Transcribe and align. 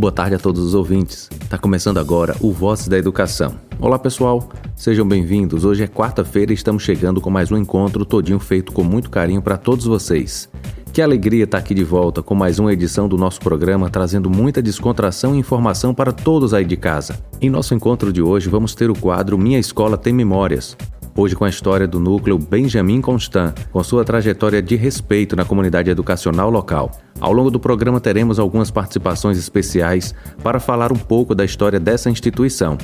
Boa 0.00 0.10
tarde 0.10 0.34
a 0.34 0.38
todos 0.38 0.64
os 0.64 0.74
ouvintes. 0.74 1.28
Está 1.42 1.58
começando 1.58 1.98
agora 1.98 2.34
o 2.40 2.50
Vozes 2.50 2.88
da 2.88 2.96
Educação. 2.96 3.56
Olá 3.78 3.98
pessoal, 3.98 4.48
sejam 4.74 5.06
bem-vindos. 5.06 5.62
Hoje 5.62 5.84
é 5.84 5.86
quarta-feira 5.86 6.52
e 6.52 6.54
estamos 6.54 6.82
chegando 6.82 7.20
com 7.20 7.28
mais 7.28 7.52
um 7.52 7.58
encontro 7.58 8.02
todinho 8.06 8.38
feito 8.38 8.72
com 8.72 8.82
muito 8.82 9.10
carinho 9.10 9.42
para 9.42 9.58
todos 9.58 9.84
vocês. 9.84 10.48
Que 10.90 11.02
alegria 11.02 11.44
estar 11.44 11.58
aqui 11.58 11.74
de 11.74 11.84
volta 11.84 12.22
com 12.22 12.34
mais 12.34 12.58
uma 12.58 12.72
edição 12.72 13.10
do 13.10 13.18
nosso 13.18 13.40
programa, 13.40 13.90
trazendo 13.90 14.30
muita 14.30 14.62
descontração 14.62 15.34
e 15.34 15.38
informação 15.38 15.92
para 15.92 16.12
todos 16.12 16.54
aí 16.54 16.64
de 16.64 16.78
casa. 16.78 17.22
Em 17.38 17.50
nosso 17.50 17.74
encontro 17.74 18.10
de 18.10 18.22
hoje, 18.22 18.48
vamos 18.48 18.74
ter 18.74 18.90
o 18.90 18.98
quadro 18.98 19.36
Minha 19.36 19.58
Escola 19.58 19.98
Tem 19.98 20.14
Memórias, 20.14 20.78
Hoje 21.20 21.36
com 21.36 21.44
a 21.44 21.50
história 21.50 21.86
do 21.86 22.00
núcleo 22.00 22.38
Benjamin 22.38 23.02
Constant, 23.02 23.52
com 23.70 23.84
sua 23.84 24.06
trajetória 24.06 24.62
de 24.62 24.74
respeito 24.74 25.36
na 25.36 25.44
comunidade 25.44 25.90
educacional 25.90 26.48
local. 26.48 26.90
Ao 27.20 27.30
longo 27.30 27.50
do 27.50 27.60
programa 27.60 28.00
teremos 28.00 28.38
algumas 28.38 28.70
participações 28.70 29.36
especiais 29.36 30.14
para 30.42 30.58
falar 30.58 30.90
um 30.90 30.96
pouco 30.96 31.34
da 31.34 31.44
história 31.44 31.78
dessa 31.78 32.08
instituição. 32.08 32.78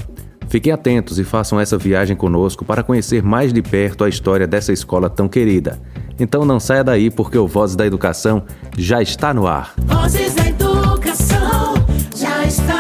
Fiquem 0.51 0.71
atentos 0.71 1.19
e 1.19 1.25
façam 1.25 1.59
essa 1.59 1.79
viagem 1.79 2.15
conosco 2.15 2.63
para 2.63 2.83
conhecer 2.83 3.23
mais 3.23 3.55
de 3.55 3.63
perto 3.63 4.05
a 4.05 4.09
história 4.11 4.47
dessa 4.47 4.71
escola 4.71 5.09
tão 5.09 5.29
querida. 5.29 5.81
Então 6.21 6.45
não 6.45 6.61
saia 6.61 6.85
daí 6.85 7.11
porque 7.11 7.39
o 7.39 7.49
Vozes 7.49 7.75
da 7.75 7.87
Educação 7.87 8.45
já 8.77 9.01
está 9.01 9.33
no 9.33 9.47
ar. 9.47 9.73
Vozes 9.79 10.35
da 10.35 10.47
Educação 10.47 11.75
já 12.15 12.45
está 12.45 12.76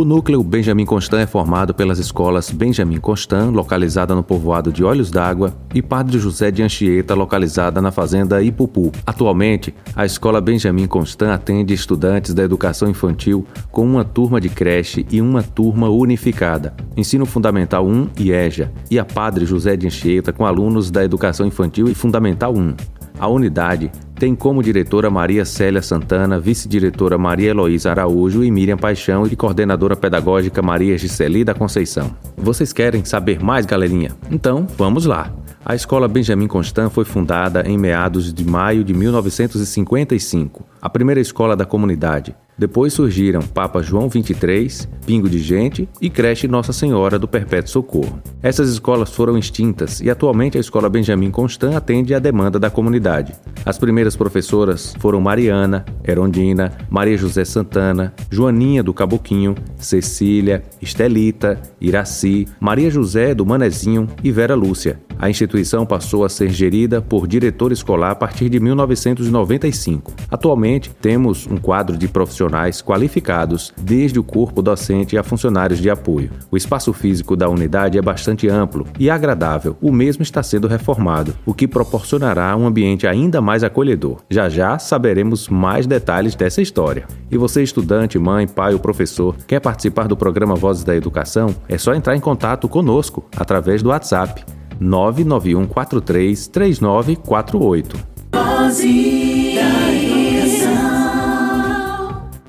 o 0.00 0.04
núcleo 0.04 0.44
Benjamin 0.44 0.84
Constant 0.84 1.22
é 1.22 1.26
formado 1.26 1.74
pelas 1.74 1.98
escolas 1.98 2.52
Benjamin 2.52 3.00
Constant, 3.00 3.50
localizada 3.52 4.14
no 4.14 4.22
povoado 4.22 4.70
de 4.70 4.84
Olhos 4.84 5.10
d'Água, 5.10 5.52
e 5.74 5.82
Padre 5.82 6.20
José 6.20 6.52
de 6.52 6.62
Anchieta, 6.62 7.16
localizada 7.16 7.82
na 7.82 7.90
fazenda 7.90 8.40
Ipupu. 8.40 8.92
Atualmente, 9.04 9.74
a 9.96 10.06
escola 10.06 10.40
Benjamin 10.40 10.86
Constant 10.86 11.30
atende 11.30 11.74
estudantes 11.74 12.32
da 12.32 12.44
educação 12.44 12.88
infantil 12.88 13.44
com 13.72 13.84
uma 13.84 14.04
turma 14.04 14.40
de 14.40 14.48
creche 14.48 15.04
e 15.10 15.20
uma 15.20 15.42
turma 15.42 15.88
unificada, 15.88 16.76
Ensino 16.96 17.26
Fundamental 17.26 17.84
1 17.84 18.10
e 18.20 18.30
EJA, 18.30 18.72
e 18.88 19.00
a 19.00 19.04
Padre 19.04 19.46
José 19.46 19.76
de 19.76 19.88
Anchieta 19.88 20.32
com 20.32 20.46
alunos 20.46 20.92
da 20.92 21.02
educação 21.02 21.44
infantil 21.44 21.88
e 21.88 21.94
Fundamental 21.94 22.54
1. 22.54 22.74
A 23.18 23.26
unidade 23.26 23.90
tem 24.18 24.34
como 24.34 24.62
diretora 24.62 25.08
Maria 25.08 25.44
Célia 25.44 25.80
Santana, 25.80 26.40
vice-diretora 26.40 27.16
Maria 27.16 27.50
Heloísa 27.50 27.90
Araújo 27.90 28.42
e 28.42 28.50
Miriam 28.50 28.76
Paixão 28.76 29.26
e 29.26 29.36
coordenadora 29.36 29.94
pedagógica 29.94 30.60
Maria 30.60 30.98
Giseli 30.98 31.44
da 31.44 31.54
Conceição. 31.54 32.10
Vocês 32.36 32.72
querem 32.72 33.04
saber 33.04 33.40
mais, 33.40 33.64
galerinha? 33.64 34.10
Então, 34.30 34.66
vamos 34.76 35.06
lá! 35.06 35.32
A 35.64 35.74
Escola 35.74 36.08
Benjamin 36.08 36.46
Constant 36.46 36.90
foi 36.90 37.04
fundada 37.04 37.62
em 37.68 37.76
meados 37.76 38.32
de 38.32 38.44
maio 38.44 38.82
de 38.82 38.94
1955, 38.94 40.64
a 40.80 40.88
primeira 40.88 41.20
escola 41.20 41.56
da 41.56 41.64
comunidade. 41.64 42.34
Depois 42.58 42.92
surgiram 42.92 43.40
Papa 43.40 43.80
João 43.80 44.08
23, 44.08 44.88
Pingo 45.06 45.28
de 45.28 45.38
Gente 45.38 45.88
e 46.00 46.10
Creche 46.10 46.48
Nossa 46.48 46.72
Senhora 46.72 47.16
do 47.16 47.28
Perpétuo 47.28 47.70
Socorro. 47.70 48.20
Essas 48.42 48.68
escolas 48.68 49.14
foram 49.14 49.38
extintas 49.38 50.00
e 50.00 50.10
atualmente 50.10 50.58
a 50.58 50.60
Escola 50.60 50.88
Benjamin 50.88 51.30
Constant 51.30 51.76
atende 51.76 52.14
à 52.14 52.18
demanda 52.18 52.58
da 52.58 52.68
comunidade. 52.68 53.32
As 53.64 53.78
primeiras 53.78 54.16
professoras 54.16 54.92
foram 54.98 55.20
Mariana, 55.20 55.84
Erondina, 56.02 56.76
Maria 56.90 57.16
José 57.16 57.44
Santana, 57.44 58.12
Joaninha 58.28 58.82
do 58.82 58.92
Caboquinho, 58.92 59.54
Cecília, 59.76 60.64
Estelita, 60.82 61.62
Iraci, 61.80 62.48
Maria 62.58 62.90
José 62.90 63.36
do 63.36 63.46
Manezinho 63.46 64.08
e 64.24 64.32
Vera 64.32 64.56
Lúcia. 64.56 65.00
A 65.20 65.28
instituição 65.28 65.84
passou 65.84 66.24
a 66.24 66.28
ser 66.28 66.48
gerida 66.50 67.02
por 67.02 67.26
diretor 67.26 67.72
escolar 67.72 68.12
a 68.12 68.14
partir 68.14 68.48
de 68.48 68.60
1995. 68.60 70.12
Atualmente, 70.30 70.67
temos 71.00 71.46
um 71.46 71.56
quadro 71.56 71.96
de 71.96 72.06
profissionais 72.06 72.82
qualificados, 72.82 73.72
desde 73.80 74.18
o 74.18 74.22
corpo 74.22 74.60
docente 74.60 75.16
a 75.16 75.22
funcionários 75.22 75.80
de 75.80 75.88
apoio. 75.88 76.30
O 76.50 76.56
espaço 76.56 76.92
físico 76.92 77.34
da 77.34 77.48
unidade 77.48 77.96
é 77.96 78.02
bastante 78.02 78.48
amplo 78.48 78.86
e 78.98 79.08
agradável. 79.08 79.76
O 79.80 79.90
mesmo 79.90 80.22
está 80.22 80.42
sendo 80.42 80.68
reformado, 80.68 81.34
o 81.46 81.54
que 81.54 81.66
proporcionará 81.66 82.54
um 82.56 82.66
ambiente 82.66 83.06
ainda 83.06 83.40
mais 83.40 83.64
acolhedor. 83.64 84.18
Já 84.28 84.48
já 84.48 84.78
saberemos 84.78 85.48
mais 85.48 85.86
detalhes 85.86 86.34
dessa 86.34 86.60
história. 86.60 87.06
E 87.30 87.38
você, 87.38 87.62
estudante, 87.62 88.18
mãe, 88.18 88.46
pai 88.46 88.74
ou 88.74 88.78
professor, 88.78 89.34
quer 89.46 89.60
participar 89.60 90.06
do 90.06 90.16
programa 90.16 90.54
Vozes 90.54 90.84
da 90.84 90.94
Educação? 90.94 91.54
É 91.68 91.78
só 91.78 91.94
entrar 91.94 92.14
em 92.14 92.20
contato 92.20 92.68
conosco 92.68 93.24
através 93.36 93.82
do 93.82 93.88
WhatsApp 93.88 94.44
99143 94.80 96.48
3948. 96.48 97.96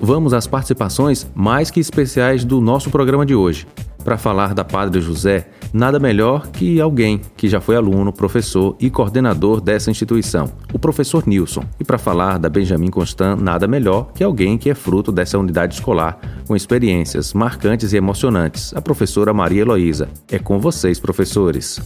Vamos 0.00 0.32
às 0.32 0.46
participações 0.46 1.30
mais 1.34 1.70
que 1.70 1.78
especiais 1.78 2.42
do 2.42 2.58
nosso 2.58 2.88
programa 2.88 3.26
de 3.26 3.34
hoje. 3.34 3.66
Para 4.02 4.16
falar 4.16 4.54
da 4.54 4.64
Padre 4.64 4.98
José, 4.98 5.50
nada 5.74 5.98
melhor 5.98 6.46
que 6.48 6.80
alguém 6.80 7.20
que 7.36 7.50
já 7.50 7.60
foi 7.60 7.76
aluno, 7.76 8.10
professor 8.10 8.74
e 8.80 8.88
coordenador 8.88 9.60
dessa 9.60 9.90
instituição, 9.90 10.50
o 10.72 10.78
professor 10.78 11.26
Nilson. 11.26 11.64
E 11.78 11.84
para 11.84 11.98
falar 11.98 12.38
da 12.38 12.48
Benjamin 12.48 12.88
Constant, 12.88 13.38
nada 13.38 13.68
melhor 13.68 14.10
que 14.14 14.24
alguém 14.24 14.56
que 14.56 14.70
é 14.70 14.74
fruto 14.74 15.12
dessa 15.12 15.38
unidade 15.38 15.74
escolar, 15.74 16.18
com 16.48 16.56
experiências 16.56 17.34
marcantes 17.34 17.92
e 17.92 17.98
emocionantes, 17.98 18.72
a 18.74 18.80
professora 18.80 19.34
Maria 19.34 19.60
Heloísa. 19.60 20.08
É 20.32 20.38
com 20.38 20.58
vocês, 20.58 20.98
professores. 20.98 21.78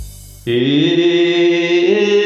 A 0.46 2.23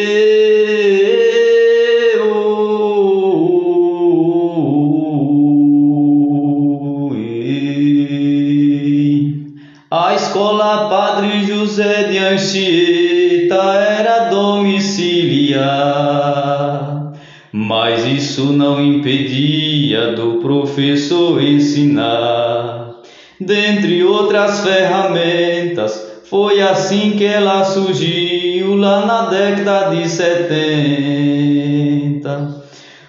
isso 18.38 18.53
não 18.53 18.81
impedia 18.81 20.12
do 20.12 20.34
professor 20.34 21.43
ensinar. 21.43 22.93
Dentre 23.41 24.04
outras 24.04 24.60
ferramentas, 24.60 26.21
foi 26.31 26.62
assim 26.62 27.16
que 27.19 27.25
ela 27.25 27.65
surgiu 27.65 28.77
lá 28.77 29.04
na 29.04 29.22
década 29.22 29.91
de 29.91 30.09
70. 30.09 31.48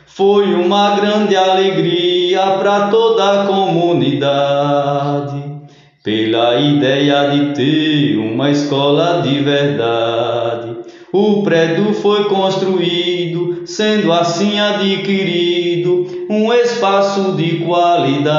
Foi 0.07 0.51
uma 0.51 0.95
grande 0.95 1.35
alegria 1.35 2.57
para 2.57 2.87
toda 2.87 3.43
a 3.43 3.45
comunidade, 3.45 5.43
pela 6.03 6.59
ideia 6.59 7.29
de 7.29 7.53
ter 7.53 8.17
uma 8.17 8.49
escola 8.49 9.21
de 9.21 9.43
verdade. 9.43 10.68
O 11.11 11.41
prédio 11.41 11.91
foi 11.93 12.25
construído, 12.25 13.63
sendo 13.65 14.13
assim 14.13 14.59
adquirido 14.59 16.05
um 16.29 16.53
espaço 16.53 17.31
de 17.31 17.65
qualidade. 17.65 18.29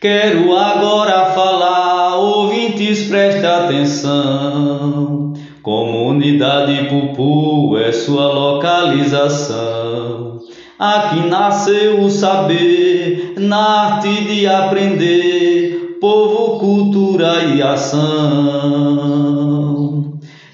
Quero 0.00 0.56
agora 0.56 1.26
falar, 1.26 2.16
ouvintes, 2.16 3.06
preste 3.08 3.46
atenção. 3.46 5.32
Comunidade 5.62 6.88
Pupu 6.88 7.78
é 7.78 7.92
sua 7.92 8.32
localização. 8.32 10.40
Aqui 10.76 11.20
nasceu 11.20 12.00
o 12.00 12.10
saber, 12.10 13.34
na 13.38 13.92
arte 13.92 14.24
de 14.24 14.44
aprender, 14.46 15.53
povo, 16.04 16.58
cultura 16.58 17.44
e 17.44 17.62
ação. 17.62 18.02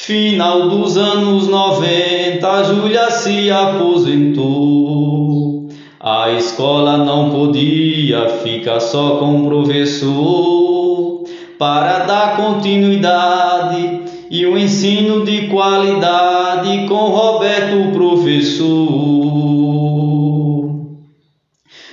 Final 0.00 0.68
dos 0.68 0.96
anos 0.96 1.48
90, 1.48 2.64
Júlia 2.64 3.10
se 3.10 3.50
aposentou. 3.50 4.08
A 5.98 6.30
escola 6.30 6.98
não 6.98 7.30
podia 7.30 8.28
ficar 8.28 8.78
só 8.78 9.16
com 9.16 9.42
o 9.42 9.48
professor 9.48 11.24
para 11.58 12.04
dar 12.06 12.36
continuidade 12.36 14.02
e 14.30 14.46
o 14.46 14.56
ensino 14.56 15.24
de 15.24 15.48
qualidade 15.48 16.86
com 16.86 16.94
Roberto 16.94 17.90
professor. 17.92 18.78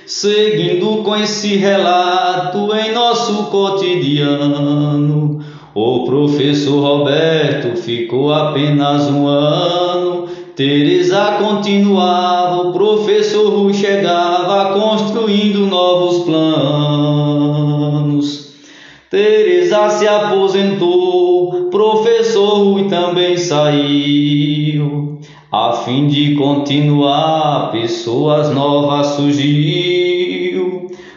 Seguindo 0.06 1.02
com 1.02 1.16
esse 1.16 1.56
relato 1.56 2.72
em 2.72 2.94
nosso 2.94 3.46
cotidiano, 3.50 5.44
O 5.78 6.04
professor 6.06 6.80
Roberto 6.80 7.76
ficou 7.76 8.32
apenas 8.32 9.10
um 9.10 9.26
ano. 9.26 10.26
Teresa 10.56 11.36
continuava, 11.38 12.68
o 12.68 12.72
professor 12.72 13.52
Rui 13.52 13.74
chegava 13.74 14.72
construindo 14.72 15.66
novos 15.66 16.24
planos. 16.24 17.66
Teresa 19.10 19.90
se 19.90 20.08
aposentou, 20.08 21.68
professor 21.70 22.54
Rui 22.54 22.84
também 22.84 23.36
saiu. 23.36 25.18
A 25.52 25.72
fim 25.84 26.06
de 26.06 26.36
continuar, 26.36 27.70
pessoas 27.70 28.48
novas 28.48 29.08
surgiu, 29.08 30.25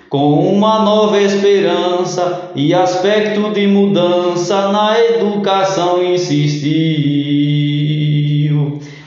com 0.09 0.39
uma 0.39 0.83
nova 0.83 1.21
esperança 1.21 2.49
e 2.55 2.73
aspecto 2.73 3.51
de 3.51 3.67
mudança 3.67 4.71
na 4.71 4.99
educação 4.99 6.03
insistiu. 6.03 6.49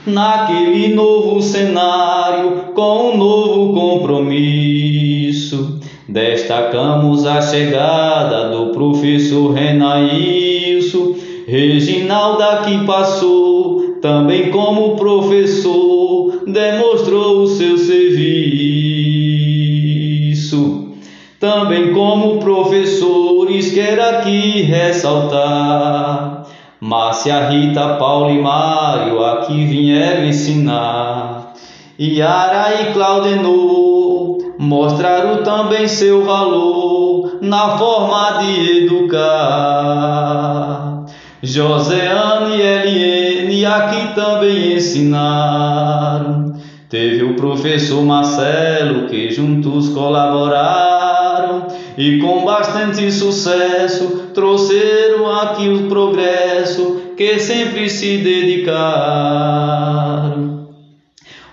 Naquele 0.07 0.95
novo 0.95 1.43
cenário, 1.43 2.69
com 2.75 3.11
um 3.11 3.17
novo 3.17 3.73
compromisso, 3.73 5.81
destacamos 6.09 7.27
a 7.27 7.43
chegada 7.43 8.51
do 8.51 8.67
professor 8.73 9.53
Renailson, 9.53 11.17
Reginalda 11.47 12.63
que 12.65 12.85
passou 12.87 13.97
também 14.01 14.51
como 14.51 14.97
professor, 14.97 16.43
demonstrou 16.47 17.43
o 17.43 17.47
seu 17.47 17.77
Também 21.43 21.93
como 21.93 22.39
professores, 22.39 23.73
quero 23.73 24.01
aqui 24.01 24.63
ressaltar. 24.63 26.45
Márcia, 26.79 27.49
Rita, 27.49 27.97
Paulo 27.97 28.31
e 28.31 28.41
Mário 28.41 29.25
aqui 29.25 29.65
vieram 29.65 30.27
ensinar. 30.27 31.53
Yara 31.99 32.83
e 32.83 32.93
Claudenor 32.93 34.39
mostraram 34.57 35.43
também 35.43 35.89
seu 35.89 36.25
valor 36.25 37.39
na 37.41 37.77
forma 37.77 38.39
de 38.45 38.85
educar. 38.85 40.27
Joseane 41.43 42.55
e 42.55 42.63
Eliene 42.63 43.67
aqui 43.67 44.15
também 44.15 44.77
ensinaram. 44.77 46.52
Teve 46.93 47.23
o 47.23 47.33
professor 47.33 48.05
Marcelo 48.05 49.09
que 49.09 49.31
juntos 49.31 49.89
colaboraram 49.89 51.67
e 51.97 52.19
com 52.19 52.45
bastante 52.45 53.11
sucesso 53.11 54.29
trouxeram 54.35 55.27
aqui 55.41 55.71
o 55.71 55.89
progresso 55.89 57.15
que 57.17 57.39
sempre 57.39 57.89
se 57.89 58.19
dedicaram. 58.19 58.77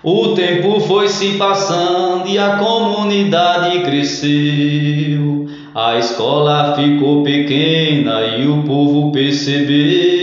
O 0.02 0.34
tempo 0.34 0.78
foi 0.78 1.08
se 1.08 1.38
passando 1.38 2.28
e 2.28 2.36
a 2.36 2.58
comunidade 2.58 3.80
cresceu. 3.80 5.46
A 5.74 5.96
escola 5.96 6.74
ficou 6.76 7.22
pequena 7.22 8.36
e 8.36 8.46
o 8.46 8.62
povo 8.64 9.10
percebeu, 9.10 10.19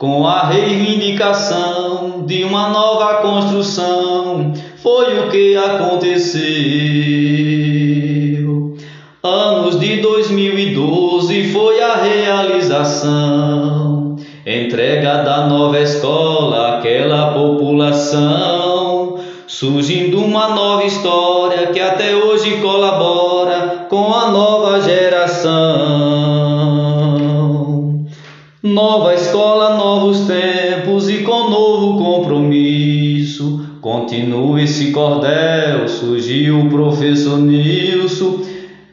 com 0.00 0.26
a 0.26 0.46
reivindicação 0.46 2.24
de 2.26 2.42
uma 2.42 2.70
nova 2.70 3.16
construção, 3.16 4.54
foi 4.82 5.18
o 5.18 5.28
que 5.28 5.54
aconteceu. 5.58 6.40
Anos 9.22 9.78
de 9.78 9.98
2012 9.98 11.52
foi 11.52 11.82
a 11.82 11.96
realização, 11.96 12.96
entrega 14.46 15.18
da 15.18 15.46
nova 15.46 15.78
escola 15.78 16.78
àquela 16.78 17.34
população, 17.34 19.18
surgindo 19.46 20.18
uma 20.24 20.48
nova 20.54 20.84
história 20.84 21.66
que 21.66 21.78
até 21.78 22.16
hoje 22.16 22.56
colabora 22.62 23.86
com 23.90 24.14
a 24.14 24.30
nova 24.30 24.80
geração. 24.80 26.30
Nova 28.62 29.14
com 31.30 31.48
novo 31.48 31.96
compromisso. 31.96 33.64
Continua 33.80 34.60
esse 34.60 34.90
cordel, 34.90 35.86
surgiu 35.88 36.58
o 36.60 36.68
professor 36.68 37.38
Nilson, 37.38 38.40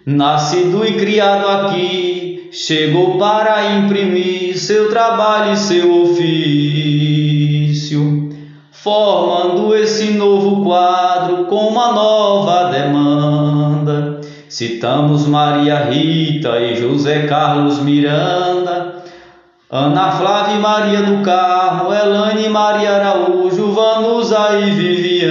nascido 0.06 0.86
e 0.86 0.94
criado 0.94 1.48
aqui, 1.48 2.48
chegou 2.52 3.18
para 3.18 3.76
imprimir 3.76 4.58
seu 4.58 4.90
trabalho 4.90 5.54
e 5.54 5.58
seu 5.58 6.04
ofício, 6.04 6.30
formando 8.72 9.76
esse 9.76 10.12
novo 10.12 10.64
quadro 10.64 11.46
com 11.46 11.68
uma 11.68 11.92
nova 11.92 12.72
demanda 12.72 14.22
Citamos 14.50 15.28
Maria 15.28 15.84
Rita 15.90 16.58
e 16.62 16.76
José 16.78 17.28
Carlos 17.28 17.80
Miranda, 17.80 18.97
Ana 19.70 20.14
Flávia 20.14 20.56
e 20.56 20.60
Maria 20.60 21.02
do 21.02 21.22
Carmo, 21.24 21.94
Elane 21.94 22.46
e 22.46 22.50
Maria 22.50 22.92
Araújo, 22.92 23.74
Vanusa 23.74 24.58
e 24.62 24.72
Viviane. 24.72 25.28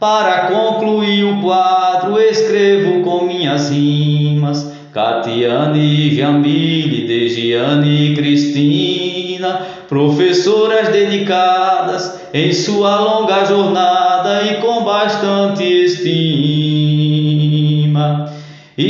Para 0.00 0.46
concluir 0.46 1.24
o 1.24 1.42
quadro, 1.42 2.18
escrevo 2.18 3.02
com 3.02 3.26
minhas 3.26 3.68
rimas 3.68 4.72
Catiane 4.90 6.16
Jamile, 6.16 7.06
Degiane 7.06 8.12
e 8.12 8.14
Cristina, 8.14 9.60
professoras 9.86 10.88
dedicadas 10.88 12.22
em 12.32 12.54
sua 12.54 12.98
longa 13.00 13.44
jornada 13.44 14.44
e 14.44 14.62
com 14.62 14.82
bastante 14.82 15.62
estima. 15.64 16.69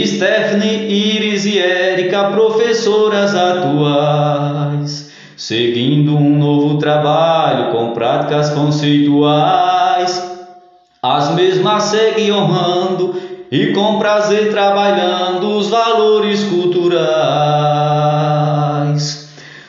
Stephanie, 0.07 0.89
Iris 0.89 1.45
e 1.47 1.59
Érica, 1.59 2.31
professoras 2.31 3.35
atuais, 3.35 5.11
seguindo 5.37 6.17
um 6.17 6.39
novo 6.39 6.79
trabalho 6.79 7.73
com 7.73 7.93
práticas 7.93 8.51
conceituais. 8.51 10.31
As 11.03 11.35
mesmas 11.35 11.85
seguem 11.85 12.31
honrando 12.31 13.15
e 13.51 13.73
com 13.73 13.99
prazer 13.99 14.51
trabalhando 14.51 15.57
os 15.57 15.69
valores 15.69 16.45
culturais. 16.45 17.81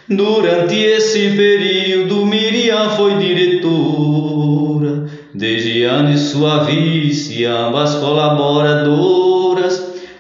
Durante 0.08 0.76
esse 0.76 1.30
período, 1.38 2.26
Miriam 2.26 2.90
foi 2.92 3.16
diretora, 3.18 5.06
Degiane 5.34 6.18
sua 6.18 6.66
vice, 6.66 7.46
ambas 7.46 7.96
colaboradoras. 7.96 9.31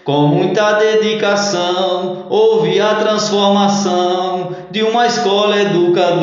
Com 0.04 0.28
muita 0.28 0.74
dedicação, 0.74 2.26
houve 2.30 2.80
a 2.80 2.96
transformação 2.96 4.52
de 4.72 4.84
uma 4.84 5.06
escola 5.06 5.62
educadora. 5.62 6.22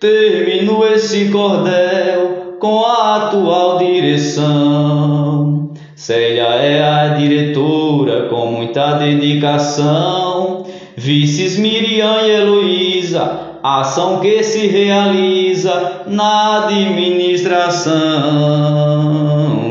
Termino 0.00 0.84
esse 0.86 1.30
cordel 1.30 2.56
com 2.58 2.84
a 2.84 3.16
atual 3.16 3.78
direção. 3.78 5.70
Célia 5.94 6.42
é 6.42 6.82
a 6.82 7.08
diretora 7.08 8.28
com 8.28 8.46
muita 8.46 8.94
dedicação 8.94 10.64
Vices 10.96 11.58
Miriam 11.58 12.22
e 12.22 12.30
Heloísa, 12.30 13.58
ação 13.62 14.20
que 14.20 14.42
se 14.42 14.66
realiza 14.66 16.02
na 16.06 16.64
administração. 16.64 19.61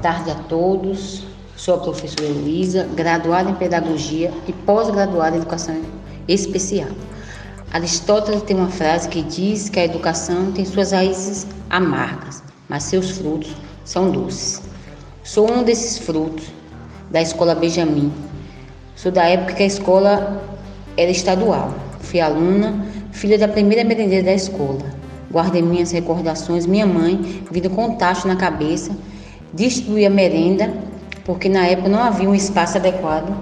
Tarde 0.00 0.30
a 0.30 0.34
todos. 0.34 1.24
Sou 1.56 1.74
a 1.74 1.78
professora 1.78 2.24
Heloísa, 2.24 2.88
graduada 2.94 3.50
em 3.50 3.54
Pedagogia 3.54 4.32
e 4.48 4.52
pós-graduada 4.52 5.36
em 5.36 5.40
Educação 5.40 5.80
Especial. 6.26 6.88
Aristóteles 7.72 8.42
tem 8.42 8.56
uma 8.56 8.70
frase 8.70 9.08
que 9.08 9.22
diz 9.22 9.68
que 9.68 9.78
a 9.78 9.84
educação 9.84 10.52
tem 10.52 10.64
suas 10.64 10.92
raízes 10.92 11.46
amargas, 11.68 12.42
mas 12.68 12.84
seus 12.84 13.10
frutos 13.10 13.54
são 13.84 14.10
doces. 14.10 14.62
Sou 15.22 15.50
um 15.52 15.62
desses 15.62 15.98
frutos 15.98 16.46
da 17.10 17.20
escola 17.20 17.54
Benjamin. 17.54 18.10
Sou 18.96 19.12
da 19.12 19.24
época 19.24 19.54
que 19.54 19.62
a 19.62 19.66
escola 19.66 20.42
era 20.96 21.10
estadual. 21.10 21.74
Fui 22.00 22.20
aluna, 22.20 22.86
filha 23.12 23.38
da 23.38 23.46
primeira 23.46 23.84
merendeira 23.84 24.24
da 24.24 24.34
escola. 24.34 24.82
Guardei 25.30 25.62
minhas 25.62 25.92
recordações. 25.92 26.66
Minha 26.66 26.86
mãe, 26.86 27.44
vindo 27.50 27.70
com 27.70 27.86
um 27.86 27.94
tacho 27.96 28.26
na 28.26 28.34
cabeça, 28.34 28.90
distribuía 29.52 30.10
merenda, 30.10 30.72
porque 31.24 31.48
na 31.48 31.66
época 31.66 31.88
não 31.88 32.02
havia 32.02 32.28
um 32.28 32.34
espaço 32.34 32.78
adequado 32.78 33.34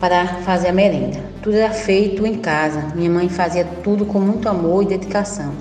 para 0.00 0.26
fazer 0.42 0.68
a 0.68 0.72
merenda. 0.72 1.20
Tudo 1.42 1.56
era 1.56 1.72
feito 1.72 2.26
em 2.26 2.34
casa. 2.34 2.92
Minha 2.94 3.10
mãe 3.10 3.28
fazia 3.28 3.64
tudo 3.84 4.04
com 4.04 4.20
muito 4.20 4.48
amor 4.48 4.82
e 4.82 4.86
dedicação. 4.86 5.52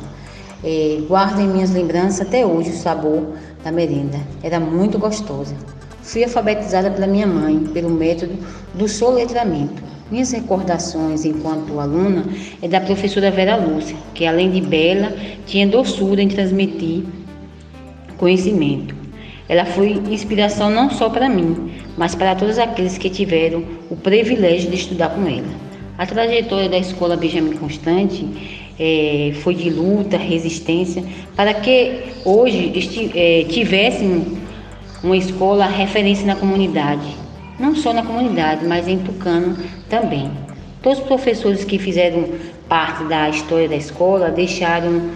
É, 0.63 0.99
guardo 1.07 1.39
em 1.39 1.47
minhas 1.47 1.71
lembranças 1.71 2.21
até 2.21 2.45
hoje 2.45 2.71
o 2.71 2.75
sabor 2.75 3.33
da 3.63 3.71
merenda. 3.71 4.19
Era 4.43 4.59
muito 4.59 4.97
gostosa. 4.97 5.55
Fui 6.01 6.23
alfabetizada 6.23 6.89
pela 6.89 7.07
minha 7.07 7.27
mãe 7.27 7.59
pelo 7.73 7.89
método 7.89 8.33
do 8.73 8.87
soletramento. 8.87 9.81
Minhas 10.09 10.31
recordações 10.31 11.23
enquanto 11.23 11.79
aluna 11.79 12.25
é 12.61 12.67
da 12.67 12.81
professora 12.81 13.31
Vera 13.31 13.55
Lúcia, 13.55 13.95
que 14.13 14.25
além 14.25 14.51
de 14.51 14.61
bela, 14.61 15.13
tinha 15.45 15.67
doçura 15.67 16.21
em 16.21 16.27
transmitir 16.27 17.05
conhecimento. 18.17 19.00
Ela 19.51 19.65
foi 19.65 20.01
inspiração 20.09 20.69
não 20.69 20.89
só 20.89 21.09
para 21.09 21.27
mim, 21.27 21.73
mas 21.97 22.15
para 22.15 22.33
todos 22.35 22.57
aqueles 22.57 22.97
que 22.97 23.09
tiveram 23.09 23.65
o 23.89 23.97
privilégio 23.97 24.69
de 24.69 24.77
estudar 24.77 25.09
com 25.09 25.27
ela. 25.27 25.43
A 25.97 26.05
trajetória 26.05 26.69
da 26.69 26.77
escola 26.77 27.17
Benjamin 27.17 27.57
Constante 27.57 28.25
é, 28.79 29.33
foi 29.43 29.53
de 29.53 29.69
luta, 29.69 30.15
resistência, 30.15 31.03
para 31.35 31.53
que 31.53 32.01
hoje 32.23 32.71
é, 33.13 33.43
tivéssemos 33.43 34.37
uma 35.03 35.17
escola 35.17 35.65
referência 35.65 36.25
na 36.25 36.37
comunidade, 36.37 37.13
não 37.59 37.75
só 37.75 37.91
na 37.91 38.03
comunidade, 38.03 38.65
mas 38.65 38.87
em 38.87 38.99
Tucano 38.99 39.57
também. 39.89 40.31
Todos 40.81 40.99
os 40.99 41.05
professores 41.05 41.65
que 41.65 41.77
fizeram 41.77 42.23
parte 42.69 43.03
da 43.03 43.27
história 43.29 43.67
da 43.67 43.75
escola 43.75 44.31
deixaram 44.31 45.09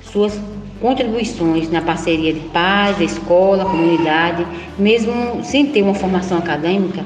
suas 0.00 0.40
contribuições 0.80 1.70
na 1.70 1.82
parceria 1.82 2.32
de 2.32 2.40
pais, 2.40 3.00
escola, 3.00 3.64
comunidade, 3.64 4.46
mesmo 4.78 5.42
sem 5.42 5.66
ter 5.66 5.82
uma 5.82 5.94
formação 5.94 6.38
acadêmica, 6.38 7.04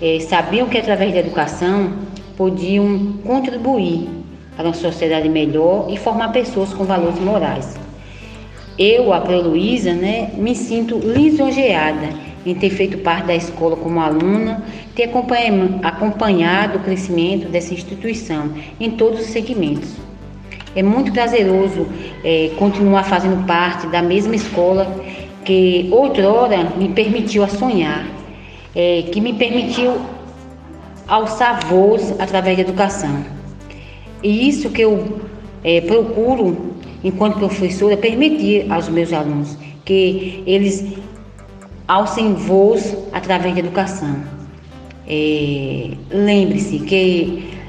eh, 0.00 0.20
sabiam 0.20 0.68
que 0.68 0.78
através 0.78 1.12
da 1.12 1.20
educação 1.20 1.92
podiam 2.36 3.14
contribuir 3.24 4.08
para 4.56 4.66
uma 4.66 4.74
sociedade 4.74 5.28
melhor 5.28 5.88
e 5.90 5.96
formar 5.96 6.28
pessoas 6.28 6.72
com 6.72 6.84
valores 6.84 7.18
morais. 7.20 7.78
Eu, 8.78 9.12
a 9.12 9.20
Pro 9.20 9.42
Luísa, 9.42 9.92
né, 9.92 10.30
me 10.36 10.54
sinto 10.54 10.98
lisonjeada 10.98 12.08
em 12.46 12.54
ter 12.54 12.70
feito 12.70 12.98
parte 12.98 13.26
da 13.26 13.34
escola 13.34 13.76
como 13.76 14.00
aluna, 14.00 14.64
ter 14.94 15.10
acompanhado 15.82 16.78
o 16.78 16.80
crescimento 16.80 17.48
dessa 17.48 17.74
instituição 17.74 18.50
em 18.80 18.90
todos 18.92 19.20
os 19.20 19.26
segmentos. 19.26 20.09
É 20.74 20.82
muito 20.82 21.12
prazeroso 21.12 21.86
é, 22.22 22.52
continuar 22.56 23.04
fazendo 23.04 23.44
parte 23.46 23.86
da 23.88 24.00
mesma 24.00 24.36
escola 24.36 24.86
que 25.44 25.88
outrora 25.90 26.64
me 26.76 26.90
permitiu 26.90 27.42
a 27.42 27.48
sonhar, 27.48 28.06
é, 28.74 29.02
que 29.10 29.20
me 29.20 29.32
permitiu 29.32 29.96
alçar 31.08 31.66
voos 31.66 32.12
através 32.20 32.56
da 32.56 32.62
educação. 32.62 33.24
E 34.22 34.48
isso 34.48 34.70
que 34.70 34.82
eu 34.82 35.20
é, 35.64 35.80
procuro, 35.80 36.74
enquanto 37.02 37.38
professora, 37.38 37.96
permitir 37.96 38.70
aos 38.70 38.88
meus 38.88 39.12
alunos 39.12 39.58
que 39.84 40.44
eles 40.46 40.84
alcem 41.88 42.34
voos 42.34 42.94
através 43.12 43.54
da 43.54 43.60
educação. 43.60 44.16
É, 45.08 45.90
Lembre-se 46.10 46.78
que 46.78 47.59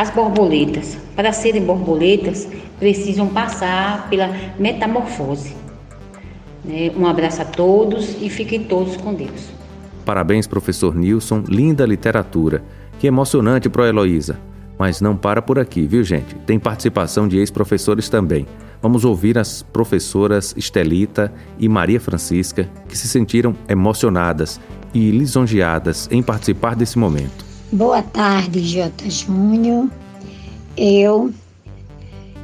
as 0.00 0.08
borboletas, 0.08 0.96
para 1.14 1.30
serem 1.30 1.62
borboletas, 1.62 2.48
precisam 2.78 3.28
passar 3.28 4.08
pela 4.08 4.34
metamorfose. 4.58 5.54
Né? 6.64 6.90
Um 6.96 7.06
abraço 7.06 7.42
a 7.42 7.44
todos 7.44 8.16
e 8.18 8.30
fiquem 8.30 8.64
todos 8.64 8.96
com 8.96 9.12
Deus. 9.12 9.50
Parabéns, 10.06 10.46
professor 10.46 10.94
Nilson. 10.94 11.44
Linda 11.46 11.84
literatura. 11.84 12.64
Que 12.98 13.08
emocionante 13.08 13.68
pro 13.68 13.84
Heloísa. 13.84 14.40
Mas 14.78 15.02
não 15.02 15.14
para 15.14 15.42
por 15.42 15.58
aqui, 15.58 15.86
viu, 15.86 16.02
gente? 16.02 16.34
Tem 16.46 16.58
participação 16.58 17.28
de 17.28 17.36
ex-professores 17.36 18.08
também. 18.08 18.46
Vamos 18.80 19.04
ouvir 19.04 19.36
as 19.36 19.62
professoras 19.62 20.54
Estelita 20.56 21.30
e 21.58 21.68
Maria 21.68 22.00
Francisca, 22.00 22.66
que 22.88 22.96
se 22.96 23.06
sentiram 23.06 23.54
emocionadas 23.68 24.58
e 24.94 25.10
lisonjeadas 25.10 26.08
em 26.10 26.22
participar 26.22 26.74
desse 26.74 26.98
momento. 26.98 27.49
Boa 27.72 28.02
tarde, 28.02 28.60
J. 28.62 29.08
Júnior. 29.08 29.88
Eu, 30.76 31.32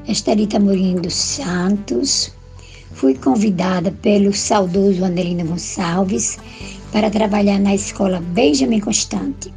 Estelita 0.06 0.60
Mourinho 0.60 1.00
dos 1.02 1.14
Santos, 1.14 2.32
fui 2.92 3.16
convidada 3.16 3.90
pelo 3.90 4.32
saudoso 4.32 5.04
Anelino 5.04 5.44
Gonçalves 5.44 6.38
para 6.92 7.10
trabalhar 7.10 7.58
na 7.58 7.74
escola 7.74 8.22
Benjamin 8.34 8.78
Constante. 8.78 9.52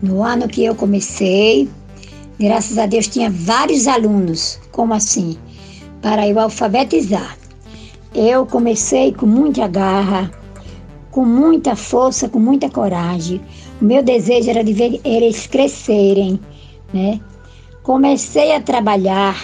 No 0.00 0.22
ano 0.22 0.46
que 0.46 0.64
eu 0.64 0.76
comecei, 0.76 1.68
graças 2.38 2.78
a 2.78 2.86
Deus 2.86 3.08
tinha 3.08 3.30
vários 3.30 3.88
alunos, 3.88 4.60
como 4.70 4.94
assim, 4.94 5.36
para 6.00 6.28
eu 6.28 6.38
alfabetizar. 6.38 7.36
Eu 8.14 8.46
comecei 8.46 9.12
com 9.12 9.26
muita 9.26 9.66
garra, 9.66 10.30
com 11.10 11.24
muita 11.24 11.74
força, 11.74 12.28
com 12.28 12.38
muita 12.38 12.70
coragem. 12.70 13.40
O 13.84 13.86
meu 13.86 14.02
desejo 14.02 14.48
era 14.48 14.64
de 14.64 14.72
ver 14.72 14.98
eles 15.04 15.46
crescerem, 15.46 16.40
né? 16.90 17.20
Comecei 17.82 18.54
a 18.54 18.60
trabalhar 18.62 19.36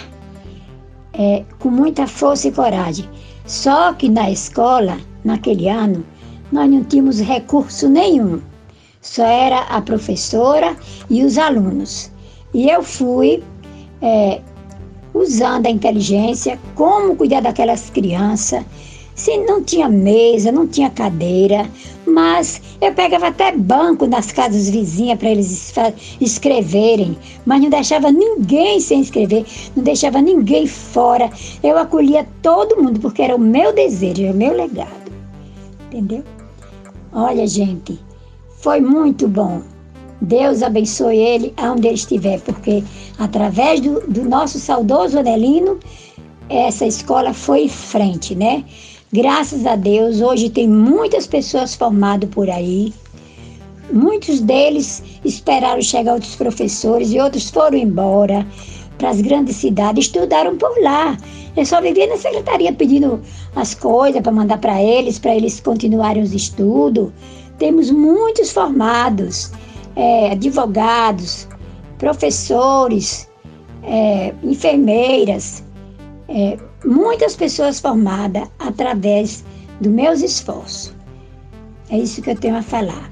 é, 1.12 1.44
com 1.58 1.68
muita 1.68 2.06
força 2.06 2.48
e 2.48 2.52
coragem. 2.52 3.04
Só 3.44 3.92
que 3.92 4.08
na 4.08 4.30
escola, 4.30 4.96
naquele 5.22 5.68
ano, 5.68 6.02
nós 6.50 6.70
não 6.70 6.82
tínhamos 6.82 7.20
recurso 7.20 7.86
nenhum. 7.86 8.40
Só 9.02 9.26
era 9.26 9.58
a 9.64 9.82
professora 9.82 10.74
e 11.10 11.22
os 11.22 11.36
alunos. 11.36 12.10
E 12.54 12.70
eu 12.70 12.82
fui 12.82 13.44
é, 14.00 14.40
usando 15.12 15.66
a 15.66 15.70
inteligência, 15.70 16.58
como 16.74 17.14
cuidar 17.14 17.42
daquelas 17.42 17.90
crianças, 17.90 18.64
se 19.14 19.36
não 19.36 19.62
tinha 19.62 19.86
mesa, 19.86 20.50
não 20.50 20.66
tinha 20.66 20.88
cadeira, 20.88 21.68
mas 22.10 22.60
eu 22.80 22.92
pegava 22.92 23.28
até 23.28 23.52
banco 23.52 24.06
nas 24.06 24.32
casas 24.32 24.68
vizinhas 24.68 25.18
para 25.18 25.30
eles 25.30 25.72
escreverem, 26.20 27.16
mas 27.46 27.62
não 27.62 27.70
deixava 27.70 28.10
ninguém 28.10 28.80
sem 28.80 29.00
escrever, 29.00 29.44
não 29.76 29.82
deixava 29.82 30.20
ninguém 30.20 30.66
fora. 30.66 31.30
Eu 31.62 31.78
acolhia 31.78 32.26
todo 32.42 32.82
mundo 32.82 33.00
porque 33.00 33.22
era 33.22 33.36
o 33.36 33.38
meu 33.38 33.72
desejo, 33.72 34.24
era 34.24 34.32
o 34.32 34.36
meu 34.36 34.54
legado. 34.54 35.12
Entendeu? 35.86 36.24
Olha, 37.12 37.46
gente, 37.46 37.98
foi 38.58 38.80
muito 38.80 39.26
bom. 39.26 39.62
Deus 40.20 40.62
abençoe 40.62 41.16
ele 41.16 41.54
aonde 41.56 41.88
ele 41.88 41.94
estiver, 41.94 42.40
porque 42.40 42.84
através 43.18 43.80
do, 43.80 44.00
do 44.06 44.28
nosso 44.28 44.58
saudoso 44.58 45.18
Adelino, 45.18 45.78
essa 46.48 46.86
escola 46.86 47.32
foi 47.32 47.64
em 47.64 47.68
frente, 47.68 48.34
né? 48.34 48.64
Graças 49.12 49.66
a 49.66 49.74
Deus, 49.74 50.20
hoje 50.20 50.48
tem 50.48 50.68
muitas 50.68 51.26
pessoas 51.26 51.74
formadas 51.74 52.30
por 52.30 52.48
aí. 52.48 52.94
Muitos 53.92 54.40
deles 54.40 55.02
esperaram 55.24 55.82
chegar 55.82 56.12
outros 56.14 56.36
professores 56.36 57.10
e 57.12 57.18
outros 57.18 57.50
foram 57.50 57.76
embora 57.76 58.46
para 58.98 59.10
as 59.10 59.20
grandes 59.20 59.56
cidades, 59.56 60.06
estudaram 60.06 60.56
por 60.56 60.80
lá. 60.80 61.18
Eu 61.56 61.66
só 61.66 61.80
vivia 61.80 62.06
na 62.06 62.16
secretaria 62.16 62.72
pedindo 62.72 63.20
as 63.56 63.74
coisas 63.74 64.22
para 64.22 64.30
mandar 64.30 64.58
para 64.58 64.80
eles, 64.80 65.18
para 65.18 65.34
eles 65.34 65.58
continuarem 65.58 66.22
os 66.22 66.32
estudos. 66.32 67.10
Temos 67.58 67.90
muitos 67.90 68.52
formados, 68.52 69.50
é, 69.96 70.30
advogados, 70.30 71.48
professores, 71.98 73.28
é, 73.82 74.32
enfermeiras, 74.44 75.64
é, 76.28 76.56
muitas 76.84 77.36
pessoas 77.36 77.80
formadas 77.80 78.48
através 78.58 79.44
dos 79.80 79.92
meus 79.92 80.20
esforços. 80.22 80.94
É 81.88 81.98
isso 81.98 82.22
que 82.22 82.30
eu 82.30 82.36
tenho 82.36 82.56
a 82.56 82.62
falar. 82.62 83.10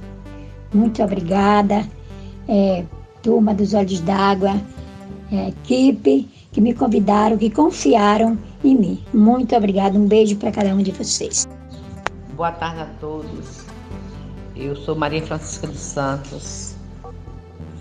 Muito 0.72 1.02
obrigada, 1.02 1.86
é, 2.48 2.84
turma 3.22 3.54
dos 3.54 3.74
Olhos 3.74 4.00
d'Água, 4.00 4.60
é, 5.32 5.48
equipe 5.48 6.28
que 6.52 6.60
me 6.60 6.74
convidaram, 6.74 7.36
que 7.36 7.50
confiaram 7.50 8.38
em 8.64 8.76
mim. 8.76 9.04
Muito 9.12 9.54
obrigada, 9.56 9.98
um 9.98 10.06
beijo 10.06 10.36
para 10.36 10.50
cada 10.50 10.74
um 10.74 10.78
de 10.78 10.90
vocês. 10.92 11.46
Boa 12.36 12.52
tarde 12.52 12.82
a 12.82 12.86
todos. 13.00 13.62
Eu 14.54 14.74
sou 14.74 14.96
Maria 14.96 15.22
Francisca 15.22 15.66
dos 15.68 15.78
Santos, 15.78 16.74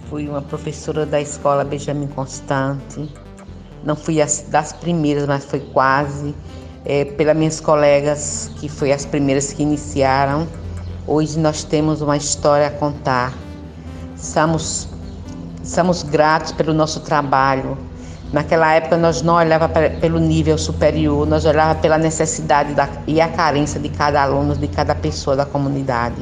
fui 0.09 0.27
uma 0.29 0.41
professora 0.41 1.05
da 1.05 1.19
escola 1.19 1.63
Benjamin 1.63 2.07
Constante, 2.07 3.09
não 3.87 3.95
fui 3.95 4.21
as, 4.21 4.43
das 4.49 4.73
primeiras, 4.73 5.25
mas 5.25 5.45
foi 5.45 5.61
quase. 5.61 6.35
É, 6.85 7.05
pelas 7.05 7.35
minhas 7.35 7.59
colegas, 7.59 8.51
que 8.59 8.69
foi 8.69 8.91
as 8.91 9.05
primeiras 9.05 9.53
que 9.53 9.63
iniciaram. 9.63 10.47
Hoje 11.05 11.39
nós 11.39 11.63
temos 11.63 12.01
uma 12.01 12.15
história 12.15 12.67
a 12.67 12.71
contar. 12.71 13.33
Somos, 14.15 14.87
somos 15.63 16.03
gratos 16.03 16.51
pelo 16.51 16.73
nosso 16.73 16.99
trabalho. 16.99 17.77
Naquela 18.31 18.73
época 18.73 18.97
nós 18.97 19.21
não 19.21 19.35
olhava 19.35 19.69
pelo 19.69 20.19
nível 20.19 20.57
superior, 20.57 21.25
nós 21.25 21.45
olhava 21.45 21.75
pela 21.79 21.97
necessidade 21.97 22.73
da, 22.73 22.89
e 23.05 23.21
a 23.21 23.29
carência 23.29 23.79
de 23.79 23.89
cada 23.89 24.21
aluno, 24.21 24.55
de 24.55 24.67
cada 24.67 24.93
pessoa 24.95 25.35
da 25.35 25.45
comunidade. 25.45 26.21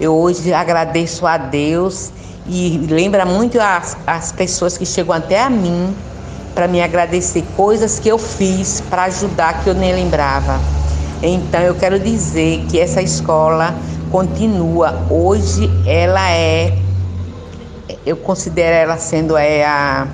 Eu 0.00 0.14
hoje 0.14 0.52
agradeço 0.52 1.26
a 1.26 1.36
Deus 1.36 2.10
e 2.46 2.78
lembra 2.90 3.26
muito 3.26 3.60
as, 3.60 3.96
as 4.06 4.32
pessoas 4.32 4.78
que 4.78 4.86
chegam 4.86 5.14
até 5.14 5.42
a 5.42 5.50
mim 5.50 5.94
para 6.56 6.66
me 6.66 6.80
agradecer 6.80 7.44
coisas 7.54 7.98
que 7.98 8.08
eu 8.08 8.18
fiz 8.18 8.80
para 8.88 9.04
ajudar 9.04 9.62
que 9.62 9.68
eu 9.68 9.74
nem 9.74 9.94
lembrava. 9.94 10.58
Então 11.22 11.60
eu 11.60 11.74
quero 11.74 12.00
dizer 12.00 12.64
que 12.70 12.80
essa 12.80 13.02
escola 13.02 13.74
continua. 14.10 14.94
Hoje 15.10 15.70
ela 15.86 16.30
é, 16.30 16.78
eu 18.06 18.16
considero 18.16 18.74
ela 18.74 18.96
sendo 18.96 19.36
é 19.36 19.66
a, 19.66 20.08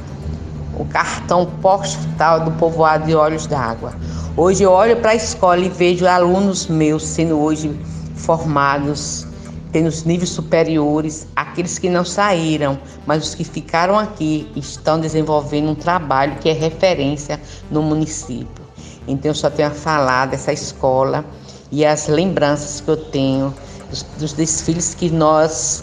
o 0.77 0.85
cartão 0.85 1.47
postal 1.63 2.41
do 2.41 2.51
povoado 2.51 3.07
de 3.07 3.15
Olhos 3.15 3.47
d'Água. 3.47 3.93
Hoje 4.37 4.65
eu 4.65 4.73
olho 4.73 4.97
para 4.97 5.13
a 5.13 5.15
escola 5.15 5.61
e 5.61 5.69
vejo 5.69 6.09
alunos 6.09 6.67
meus 6.67 7.07
sendo 7.07 7.39
hoje 7.39 7.73
formados 8.17 9.29
tendo 9.73 9.87
os 9.87 10.05
níveis 10.05 10.31
superiores, 10.31 11.27
aqueles 11.35 11.79
que 11.79 11.89
não 11.89 12.05
saíram, 12.05 12.79
mas 13.07 13.25
os 13.25 13.35
que 13.35 13.43
ficaram 13.43 13.99
aqui 13.99 14.51
estão 14.55 15.01
desenvolvendo 15.01 15.71
um 15.71 15.75
trabalho 15.75 16.37
que 16.41 16.49
é 16.51 16.53
referência 16.53 17.41
no 17.71 17.83
município. 17.83 18.63
Então 19.09 19.31
eu 19.31 19.35
só 19.35 19.49
tenho 19.51 19.69
a 19.69 19.73
falar 19.73 20.27
dessa 20.27 20.53
escola 20.53 21.25
e 21.71 21.85
as 21.85 22.07
lembranças 22.07 22.81
que 22.81 22.91
eu 22.91 22.97
tenho 22.97 23.55
dos, 23.89 24.03
dos 24.19 24.33
desfiles 24.35 24.95
que 24.95 25.11
nós 25.11 25.83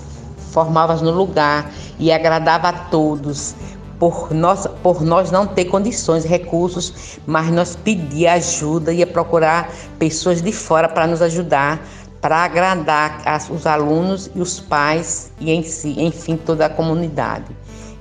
formávamos 0.51 1.01
no 1.01 1.11
lugar 1.11 1.71
e 1.97 2.11
agradava 2.11 2.69
a 2.69 2.73
todos. 2.73 3.55
Por 3.97 4.33
nós, 4.33 4.65
por 4.81 5.01
nós 5.01 5.29
não 5.29 5.45
ter 5.45 5.65
condições, 5.65 6.23
recursos, 6.23 7.19
mas 7.27 7.51
nós 7.51 7.75
pedir 7.75 8.27
ajuda 8.27 8.93
e 8.93 9.05
procurar 9.05 9.69
pessoas 9.97 10.41
de 10.41 10.53
fora 10.53 10.87
para 10.87 11.05
nos 11.05 11.21
ajudar 11.21 11.85
para 12.21 12.37
agradar 12.37 13.21
as, 13.25 13.49
os 13.49 13.65
alunos 13.65 14.29
e 14.35 14.41
os 14.41 14.59
pais 14.59 15.31
e 15.39 15.51
em 15.51 15.63
si, 15.63 15.95
enfim, 15.97 16.37
toda 16.37 16.65
a 16.65 16.69
comunidade. 16.69 17.55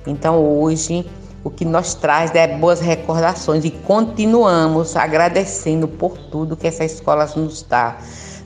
Então 0.05 0.43
hoje 0.43 1.05
o 1.43 1.49
que 1.49 1.63
nos 1.63 1.93
traz 1.93 2.33
é 2.35 2.47
boas 2.57 2.81
recordações 2.81 3.63
e 3.63 3.71
continuamos 3.71 4.95
agradecendo 4.95 5.87
por 5.87 6.17
tudo 6.17 6.57
que 6.57 6.67
essa 6.67 6.83
escola 6.83 7.25
nos 7.35 7.63
dá, 7.63 7.97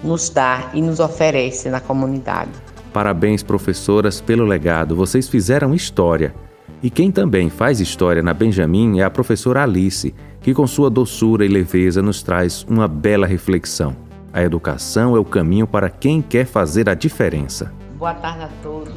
nos 0.04 0.30
dá 0.30 0.70
e 0.74 0.82
nos 0.82 1.00
oferece 1.00 1.70
na 1.70 1.80
comunidade. 1.80 2.52
Parabéns, 2.94 3.42
professoras, 3.42 4.22
pelo 4.22 4.46
legado. 4.46 4.96
Vocês 4.96 5.28
fizeram 5.28 5.74
história. 5.74 6.36
E 6.84 6.90
quem 6.90 7.12
também 7.12 7.50
faz 7.50 7.80
história 7.80 8.22
na 8.22 8.34
Benjamin 8.34 9.00
é 9.00 9.04
a 9.04 9.10
professora 9.10 9.64
Alice, 9.64 10.14
que 10.42 10.54
com 10.54 10.68
sua 10.68 10.90
doçura 10.90 11.44
e 11.44 11.48
leveza 11.48 12.02
nos 12.02 12.22
traz 12.22 12.64
uma 12.70 12.88
bela 12.88 13.26
reflexão. 13.26 13.96
A 14.34 14.42
educação 14.42 15.16
é 15.16 15.20
o 15.20 15.24
caminho 15.24 15.68
para 15.68 15.92
quem 15.92 16.20
quer 16.20 16.48
fazer 16.48 16.90
a 16.90 16.96
diferença. 16.96 17.72
Boa 18.00 18.16
tarde 18.16 18.46
a 18.46 18.50
todos. 18.64 18.92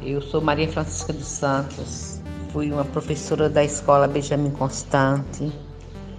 Eu 0.00 0.22
sou 0.22 0.40
Maria 0.40 0.68
Francisca 0.68 1.12
dos 1.12 1.26
Santos. 1.26 2.20
Fui 2.52 2.70
uma 2.70 2.84
professora 2.84 3.50
da 3.50 3.64
escola 3.64 4.06
Benjamin 4.06 4.50
Constante. 4.50 5.52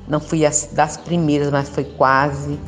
Não 0.06 0.20
fui 0.20 0.42
das 0.74 0.98
primeiras, 0.98 1.50
mas 1.50 1.70
foi 1.70 1.86
quase. 1.86 2.60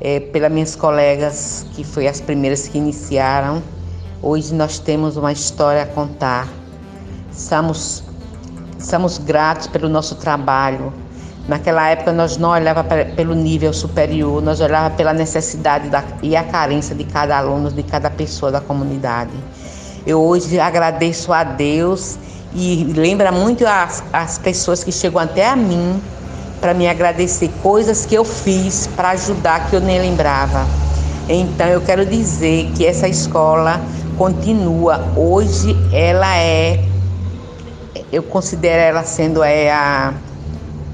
É, 0.00 0.20
pelas 0.20 0.52
minhas 0.52 0.76
colegas, 0.76 1.66
que 1.74 1.82
foi 1.82 2.06
as 2.06 2.20
primeiras 2.20 2.68
que 2.68 2.78
iniciaram. 2.78 3.60
Hoje 4.22 4.54
nós 4.54 4.78
temos 4.78 5.16
uma 5.16 5.32
história 5.32 5.82
a 5.82 5.86
contar. 5.86 6.46
Somos, 7.32 8.04
somos 8.78 9.18
gratos 9.18 9.66
pelo 9.66 9.88
nosso 9.88 10.14
trabalho, 10.14 10.92
Naquela 11.48 11.88
época 11.88 12.12
nós 12.12 12.36
não 12.36 12.50
olhava 12.50 12.84
pelo 12.84 13.34
nível 13.34 13.72
superior, 13.72 14.42
nós 14.42 14.60
olhava 14.60 14.94
pela 14.94 15.14
necessidade 15.14 15.88
da, 15.88 16.04
e 16.22 16.36
a 16.36 16.44
carência 16.44 16.94
de 16.94 17.04
cada 17.04 17.38
aluno, 17.38 17.70
de 17.70 17.82
cada 17.82 18.10
pessoa 18.10 18.52
da 18.52 18.60
comunidade. 18.60 19.32
Eu 20.06 20.20
hoje 20.20 20.60
agradeço 20.60 21.32
a 21.32 21.42
Deus 21.44 22.18
e 22.54 22.84
lembra 22.94 23.32
muito 23.32 23.66
as, 23.66 24.04
as 24.12 24.36
pessoas 24.36 24.84
que 24.84 24.92
chegam 24.92 25.22
até 25.22 25.48
a 25.48 25.56
mim 25.56 25.98
para 26.60 26.74
me 26.74 26.86
agradecer 26.86 27.50
coisas 27.62 28.04
que 28.04 28.14
eu 28.14 28.26
fiz 28.26 28.86
para 28.94 29.10
ajudar 29.10 29.70
que 29.70 29.76
eu 29.76 29.80
nem 29.80 29.98
lembrava. 29.98 30.66
Então 31.30 31.66
eu 31.66 31.80
quero 31.80 32.04
dizer 32.04 32.70
que 32.76 32.84
essa 32.84 33.08
escola 33.08 33.80
continua. 34.18 35.02
Hoje 35.16 35.74
ela 35.94 36.36
é, 36.36 36.84
eu 38.12 38.22
considero 38.22 38.82
ela 38.82 39.02
sendo 39.02 39.42
é 39.42 39.72
a 39.72 40.12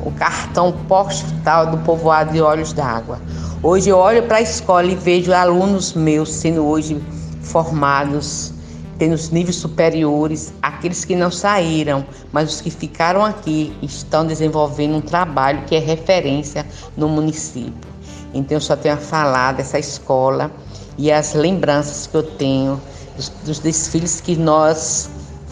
o 0.05 0.13
cartão 0.13 0.73
postal 0.87 1.71
do 1.71 1.79
povoado 1.79 2.33
de 2.33 2.41
Olhos 2.41 2.73
d'Água. 2.73 3.21
Hoje 3.63 3.89
eu 3.89 3.97
olho 3.97 4.23
para 4.25 4.37
a 4.37 4.43
escola 4.43 4.87
e 4.87 4.95
vejo 4.95 5.33
alunos 5.33 5.95
meus 5.95 6.31
sendo 6.31 6.67
hoje 6.67 7.03
formados, 7.41 8.53
tendo 8.99 9.15
os 9.15 9.31
níveis 9.31 9.57
superiores, 9.57 10.53
aqueles 10.61 11.05
que 11.05 11.17
não 11.17 11.31
saíram, 11.31 12.05
mas 12.31 12.53
os 12.53 12.61
que 12.61 12.71
ficaram 12.71 13.25
aqui 13.25 13.75
estão 13.83 14.27
desenvolvendo 14.27 14.97
um 14.97 15.01
trabalho 15.01 15.63
que 15.67 15.75
é 15.75 15.79
referência 15.79 16.67
no 16.97 17.09
município. 17.09 17.95
Então 18.35 18.57
eu 18.59 18.61
só 18.61 18.77
tenho 18.77 18.95
a 18.95 18.99
falar 18.99 19.53
dessa 19.53 19.79
escola 19.79 20.51
e 20.99 21.11
as 21.11 21.33
lembranças 21.33 22.07
que 22.07 22.17
eu 22.17 22.23
tenho 22.23 22.81
dos, 23.17 23.31
dos 23.45 23.59
desfiles 23.59 24.21
que 24.21 24.37
nós 24.37 25.09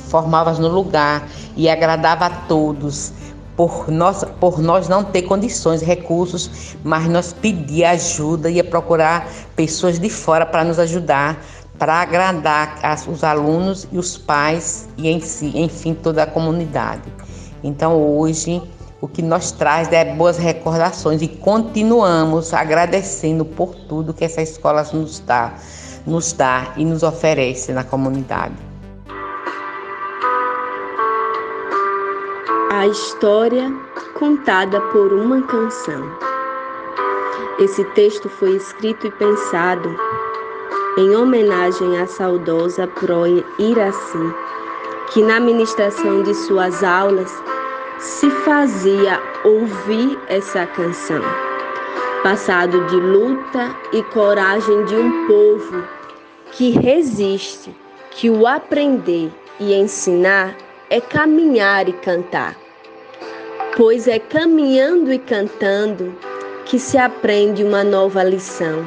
formávamos 0.08 0.58
no 0.58 0.68
lugar 0.68 1.26
e 1.56 1.70
agradava 1.70 2.26
a 2.26 2.30
todos 2.30 3.12
por 3.62 3.88
nós, 3.92 4.24
por 4.40 4.58
nós 4.58 4.88
não 4.88 5.04
ter 5.04 5.22
condições, 5.22 5.82
recursos, 5.82 6.74
mas 6.82 7.06
nós 7.06 7.32
pedir 7.32 7.84
ajuda 7.84 8.50
e 8.50 8.60
procurar 8.60 9.28
pessoas 9.54 10.00
de 10.00 10.10
fora 10.10 10.44
para 10.44 10.64
nos 10.64 10.80
ajudar, 10.80 11.40
para 11.78 11.94
agradar 11.94 12.80
as, 12.82 13.06
os 13.06 13.22
alunos 13.22 13.86
e 13.92 13.98
os 13.98 14.18
pais 14.18 14.88
e 14.98 15.08
em 15.08 15.20
si, 15.20 15.52
enfim, 15.54 15.94
toda 15.94 16.24
a 16.24 16.26
comunidade. 16.26 17.04
Então 17.62 17.96
hoje 17.96 18.60
o 19.00 19.06
que 19.06 19.22
nos 19.22 19.52
traz 19.52 19.92
é 19.92 20.12
boas 20.12 20.38
recordações 20.38 21.22
e 21.22 21.28
continuamos 21.28 22.52
agradecendo 22.52 23.44
por 23.44 23.76
tudo 23.76 24.12
que 24.12 24.24
essa 24.24 24.42
escola 24.42 24.84
nos 24.92 25.20
dá, 25.20 25.54
nos 26.04 26.32
dá 26.32 26.72
e 26.76 26.84
nos 26.84 27.04
oferece 27.04 27.72
na 27.72 27.84
comunidade. 27.84 28.71
A 32.74 32.86
história 32.86 33.70
contada 34.14 34.80
por 34.80 35.12
uma 35.12 35.42
canção. 35.42 36.10
Esse 37.58 37.84
texto 37.92 38.30
foi 38.30 38.56
escrito 38.56 39.08
e 39.08 39.10
pensado 39.10 39.94
em 40.96 41.14
homenagem 41.14 41.98
à 41.98 42.06
saudosa 42.06 42.86
Proe 42.86 43.44
Iraci, 43.58 44.34
que 45.12 45.20
na 45.22 45.38
ministração 45.38 46.22
de 46.22 46.34
suas 46.34 46.82
aulas 46.82 47.30
se 47.98 48.30
fazia 48.30 49.20
ouvir 49.44 50.18
essa 50.28 50.64
canção. 50.64 51.20
Passado 52.22 52.86
de 52.86 52.96
luta 52.96 53.76
e 53.92 54.02
coragem 54.04 54.82
de 54.86 54.96
um 54.96 55.26
povo 55.26 55.84
que 56.52 56.70
resiste, 56.70 57.76
que 58.12 58.30
o 58.30 58.46
aprender 58.46 59.30
e 59.60 59.74
ensinar 59.74 60.56
é 60.88 61.02
caminhar 61.02 61.86
e 61.86 61.92
cantar 61.92 62.61
pois 63.76 64.06
é 64.06 64.18
caminhando 64.18 65.10
e 65.10 65.18
cantando 65.18 66.14
que 66.66 66.78
se 66.78 66.98
aprende 66.98 67.64
uma 67.64 67.82
nova 67.82 68.22
lição. 68.22 68.84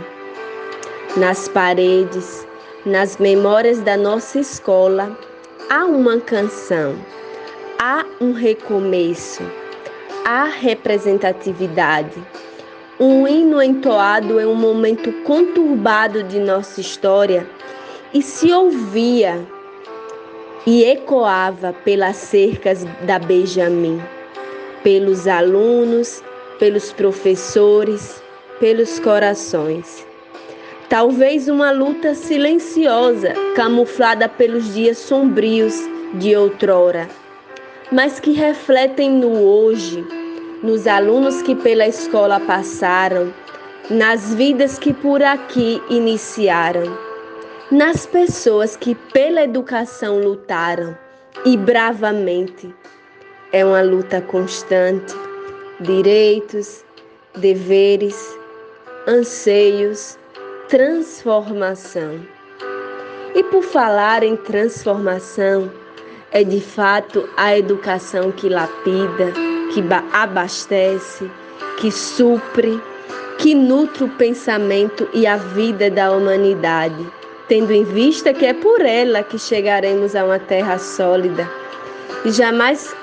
Nas 1.18 1.48
paredes, 1.48 2.46
nas 2.86 3.18
memórias 3.18 3.80
da 3.80 3.98
nossa 3.98 4.40
escola, 4.40 5.18
há 5.72 5.86
uma 5.86 6.20
canção, 6.20 6.96
há 7.80 8.06
um 8.22 8.32
recomeço, 8.32 9.42
há 10.24 10.44
representatividade. 10.46 12.22
Um 13.00 13.28
hino 13.28 13.62
entoado 13.62 14.40
em 14.40 14.46
um 14.46 14.56
momento 14.56 15.12
conturbado 15.24 16.22
de 16.24 16.40
nossa 16.40 16.80
história 16.80 17.48
e 18.14 18.22
se 18.22 18.54
ouvia 18.54 19.44
e 20.66 20.84
ecoava 20.84 21.74
pelas 21.84 22.18
cercas 22.18 22.86
da 23.02 23.18
Benjamin 23.20 24.00
pelos 24.86 25.28
alunos, 25.28 26.24
pelos 26.60 26.94
professores, 26.94 28.22
pelos 28.60 29.00
corações. 29.00 30.06
Talvez 30.88 31.48
uma 31.48 31.72
luta 31.72 32.14
silenciosa, 32.14 33.34
camuflada 33.56 34.30
pelos 34.30 34.76
dias 34.76 35.00
sombrios 35.00 35.74
de 36.14 36.36
outrora, 36.36 37.10
mas 37.92 38.20
que 38.20 38.34
refletem 38.34 39.10
no 39.10 39.42
hoje, 39.42 40.06
nos 40.62 40.86
alunos 40.86 41.42
que 41.42 41.56
pela 41.56 41.88
escola 41.88 42.40
passaram, 42.40 43.34
nas 43.90 44.36
vidas 44.36 44.78
que 44.78 44.94
por 44.94 45.24
aqui 45.24 45.82
iniciaram, 45.90 46.96
nas 47.72 48.06
pessoas 48.06 48.78
que 48.78 48.94
pela 48.94 49.42
educação 49.42 50.20
lutaram 50.20 50.96
e 51.44 51.58
bravamente 51.58 52.72
é 53.52 53.64
uma 53.64 53.82
luta 53.82 54.22
constante, 54.22 55.14
direitos, 55.80 56.84
deveres, 57.38 58.38
anseios, 59.08 60.18
transformação. 60.68 62.20
E 63.36 63.44
por 63.44 63.64
falar 63.64 64.24
em 64.24 64.36
transformação, 64.36 65.72
é 66.32 66.44
de 66.44 66.60
fato 66.60 67.28
a 67.38 67.58
educação 67.58 68.32
que 68.32 68.50
lapida, 68.50 69.32
que 69.74 69.84
abastece, 70.14 71.30
que 71.78 71.92
supre, 71.92 72.82
que 73.38 73.54
nutre 73.54 74.06
o 74.06 74.10
pensamento 74.10 75.08
e 75.14 75.28
a 75.28 75.38
vida 75.38 75.90
da 75.90 76.12
humanidade, 76.12 77.06
tendo 77.48 77.72
em 77.72 77.84
vista 77.84 78.34
que 78.34 78.46
é 78.46 78.54
por 78.54 78.82
ela 78.82 79.22
que 79.24 79.38
chegaremos 79.38 80.16
a 80.16 80.26
uma 80.26 80.40
terra 80.40 80.78
sólida 80.78 81.50
e 82.24 82.32
jamais 82.32 82.96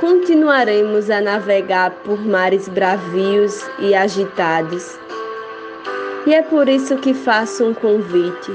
continuaremos 0.00 1.10
a 1.10 1.20
navegar 1.20 1.90
por 1.90 2.18
mares 2.18 2.66
bravios 2.68 3.62
e 3.78 3.94
agitados. 3.94 4.98
E 6.26 6.32
é 6.32 6.40
por 6.40 6.70
isso 6.70 6.96
que 6.96 7.12
faço 7.12 7.66
um 7.66 7.74
convite. 7.74 8.50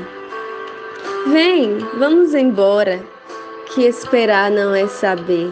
Vem, 1.28 1.78
vamos 2.00 2.34
embora, 2.34 3.00
que 3.68 3.84
esperar 3.84 4.50
não 4.50 4.74
é 4.74 4.88
saber. 4.88 5.52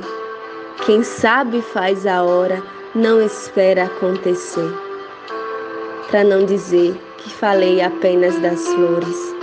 Quem 0.83 1.03
sabe 1.03 1.61
faz 1.61 2.07
a 2.07 2.23
hora, 2.23 2.61
não 2.95 3.21
espera 3.21 3.83
acontecer. 3.83 4.73
Para 6.09 6.23
não 6.23 6.43
dizer 6.43 6.99
que 7.17 7.29
falei 7.29 7.81
apenas 7.81 8.39
das 8.39 8.67
flores, 8.67 9.35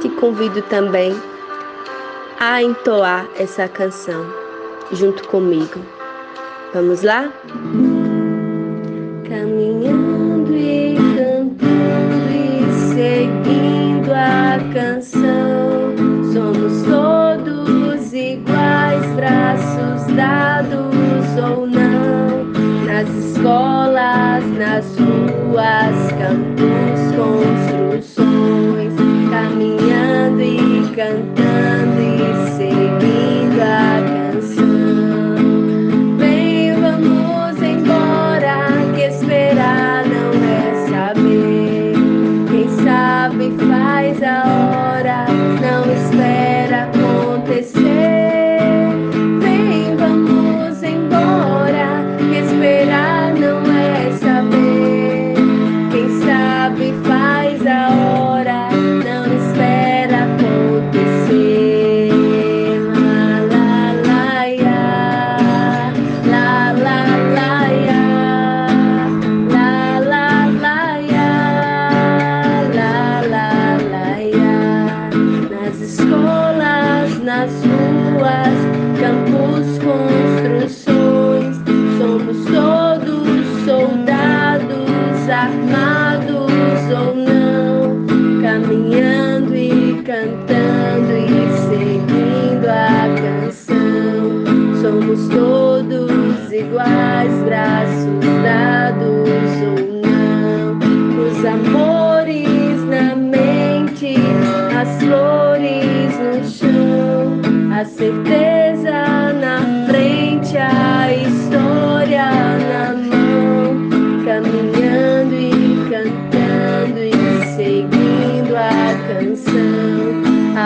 te 0.00 0.08
convido 0.08 0.62
também 0.62 1.14
a 2.40 2.62
entoar 2.62 3.28
essa 3.38 3.68
canção 3.68 4.45
junto 4.92 5.26
comigo. 5.28 5.80
Vamos 6.72 7.02
lá? 7.02 7.32
Caminhando 9.28 10.54
e 10.54 10.96
cantando 11.16 12.30
e 12.30 12.94
seguindo 12.94 14.12
a 14.12 14.58
canção, 14.72 15.94
somos 16.32 16.82
todos 16.82 18.12
iguais, 18.12 19.06
braços 19.16 20.14
dados 20.14 21.36
ou 21.42 21.66
não, 21.66 22.44
nas 22.86 23.08
escolas, 23.08 24.44
nas 24.58 24.86
ruas, 24.98 26.12
campos, 26.18 26.66
construções, 27.16 27.75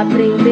canção, 0.04 0.49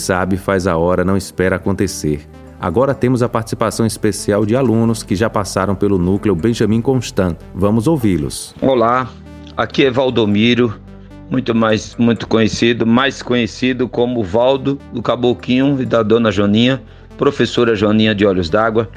sabe 0.00 0.36
faz 0.36 0.66
a 0.66 0.76
hora, 0.76 1.04
não 1.04 1.16
espera 1.16 1.56
acontecer. 1.56 2.26
Agora 2.60 2.92
temos 2.92 3.22
a 3.22 3.28
participação 3.28 3.86
especial 3.86 4.44
de 4.44 4.54
alunos 4.54 5.02
que 5.02 5.16
já 5.16 5.30
passaram 5.30 5.74
pelo 5.74 5.98
núcleo 5.98 6.34
Benjamin 6.34 6.82
Constant. 6.82 7.36
Vamos 7.54 7.86
ouvi-los. 7.86 8.54
Olá, 8.60 9.08
aqui 9.56 9.86
é 9.86 9.90
Valdomiro, 9.90 10.74
muito 11.30 11.54
mais 11.54 11.96
muito 11.96 12.26
conhecido, 12.26 12.86
mais 12.86 13.22
conhecido 13.22 13.88
como 13.88 14.22
Valdo 14.22 14.78
do 14.92 15.00
Caboclinho 15.00 15.80
e 15.80 15.86
da 15.86 16.02
Dona 16.02 16.30
Joninha, 16.30 16.82
professora 17.16 17.74
Joninha 17.74 18.14
de 18.14 18.26
Olhos 18.26 18.50
d'Água. 18.50 18.90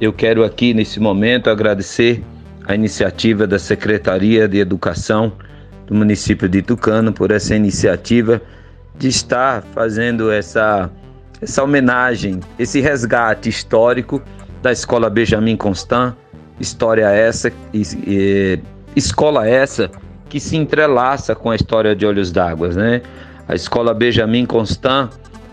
Eu 0.00 0.12
quero 0.12 0.44
aqui 0.44 0.72
nesse 0.72 1.00
momento 1.00 1.50
agradecer 1.50 2.22
a 2.66 2.74
iniciativa 2.74 3.46
da 3.46 3.58
Secretaria 3.58 4.46
de 4.46 4.58
Educação 4.58 5.32
do 5.88 5.96
município 5.96 6.48
de 6.48 6.62
Tucano 6.62 7.12
por 7.12 7.32
essa 7.32 7.56
iniciativa 7.56 8.40
de 9.00 9.08
estar 9.08 9.64
fazendo 9.72 10.30
essa 10.30 10.90
essa 11.40 11.64
homenagem, 11.64 12.38
esse 12.58 12.82
resgate 12.82 13.48
histórico 13.48 14.22
da 14.62 14.70
Escola 14.70 15.08
Benjamin 15.08 15.56
Constant, 15.56 16.14
história 16.60 17.08
essa, 17.08 17.50
e, 17.72 17.82
e, 18.06 18.60
escola 18.94 19.48
essa 19.48 19.90
que 20.28 20.38
se 20.38 20.54
entrelaça 20.54 21.34
com 21.34 21.50
a 21.50 21.56
história 21.56 21.96
de 21.96 22.04
Olhos 22.04 22.30
d'Água, 22.30 22.68
né? 22.68 23.00
A 23.48 23.54
Escola 23.54 23.94
Benjamin 23.94 24.44
Constant, 24.44 25.10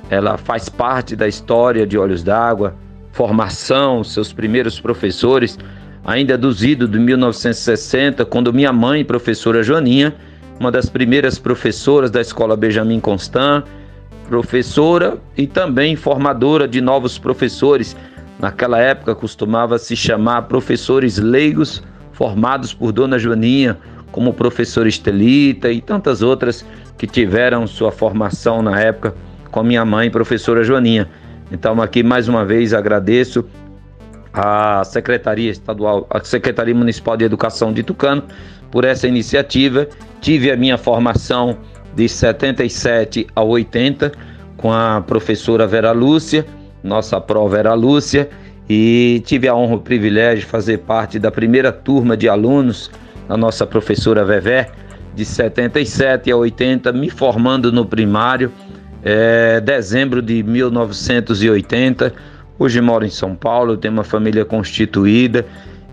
ela 0.09 0.37
faz 0.37 0.67
parte 0.67 1.15
da 1.15 1.25
história 1.25 1.87
de 1.87 1.97
Olhos 1.97 2.21
d'Água, 2.21 2.75
formação, 3.13 4.03
seus 4.03 4.33
primeiros 4.33 4.81
professores, 4.81 5.57
ainda 6.03 6.37
dos 6.37 6.65
idos 6.65 6.91
de 6.91 6.99
1960, 6.99 8.25
quando 8.25 8.51
minha 8.53 8.73
mãe, 8.73 9.05
professora 9.05 9.63
Joaninha, 9.63 10.13
uma 10.59 10.71
das 10.71 10.89
primeiras 10.89 11.37
professoras 11.37 12.09
da 12.09 12.21
Escola 12.21 12.55
Benjamin 12.55 12.99
Constant, 12.99 13.63
professora 14.27 15.17
e 15.37 15.45
também 15.47 15.95
formadora 15.95 16.67
de 16.67 16.81
novos 16.81 17.17
professores. 17.17 17.95
Naquela 18.39 18.79
época 18.79 19.15
costumava 19.15 19.77
se 19.77 19.95
chamar 19.95 20.43
professores 20.43 21.17
leigos 21.17 21.83
formados 22.11 22.73
por 22.73 22.91
Dona 22.91 23.17
Joaninha, 23.17 23.77
como 24.11 24.33
professor 24.33 24.87
Estelita 24.87 25.71
e 25.71 25.81
tantas 25.81 26.21
outras 26.21 26.65
que 26.97 27.05
tiveram 27.05 27.67
sua 27.67 27.91
formação 27.91 28.61
na 28.61 28.79
época 28.79 29.13
com 29.51 29.59
a 29.59 29.63
minha 29.63 29.85
mãe, 29.85 30.09
professora 30.09 30.63
Joaninha. 30.63 31.07
Então 31.51 31.79
aqui 31.81 32.03
mais 32.03 32.27
uma 32.27 32.43
vez 32.43 32.73
agradeço 32.73 33.45
à 34.33 34.83
Secretaria 34.83 35.51
Estadual, 35.51 36.07
à 36.09 36.23
Secretaria 36.23 36.75
Municipal 36.75 37.15
de 37.15 37.25
Educação 37.25 37.71
de 37.71 37.83
Tucano 37.83 38.23
por 38.71 38.85
essa 38.85 39.07
iniciativa. 39.07 39.87
Tive 40.21 40.51
a 40.51 40.57
minha 40.57 40.77
formação 40.77 41.57
de 41.95 42.07
77 42.07 43.27
a 43.35 43.43
80 43.43 44.11
com 44.57 44.71
a 44.73 45.01
professora 45.05 45.67
Vera 45.67 45.91
Lúcia, 45.91 46.45
nossa 46.83 47.19
pró 47.21 47.47
Vera 47.47 47.73
Lúcia, 47.73 48.29
e 48.69 49.21
tive 49.25 49.47
a 49.47 49.55
honra 49.55 49.73
e 49.73 49.75
o 49.75 49.79
privilégio 49.79 50.39
de 50.39 50.45
fazer 50.45 50.79
parte 50.79 51.17
da 51.17 51.31
primeira 51.31 51.71
turma 51.71 52.17
de 52.17 52.27
alunos 52.27 52.91
da 53.27 53.37
nossa 53.37 53.65
professora 53.65 54.25
Vevé, 54.25 54.69
de 55.15 55.25
77 55.25 56.31
a 56.31 56.37
80, 56.37 56.91
me 56.93 57.09
formando 57.09 57.71
no 57.71 57.85
primário, 57.85 58.51
é, 59.03 59.59
dezembro 59.61 60.21
de 60.21 60.43
1980. 60.43 62.13
Hoje 62.59 62.81
moro 62.81 63.05
em 63.05 63.09
São 63.09 63.35
Paulo, 63.35 63.77
tenho 63.77 63.93
uma 63.93 64.03
família 64.03 64.43
constituída 64.43 65.45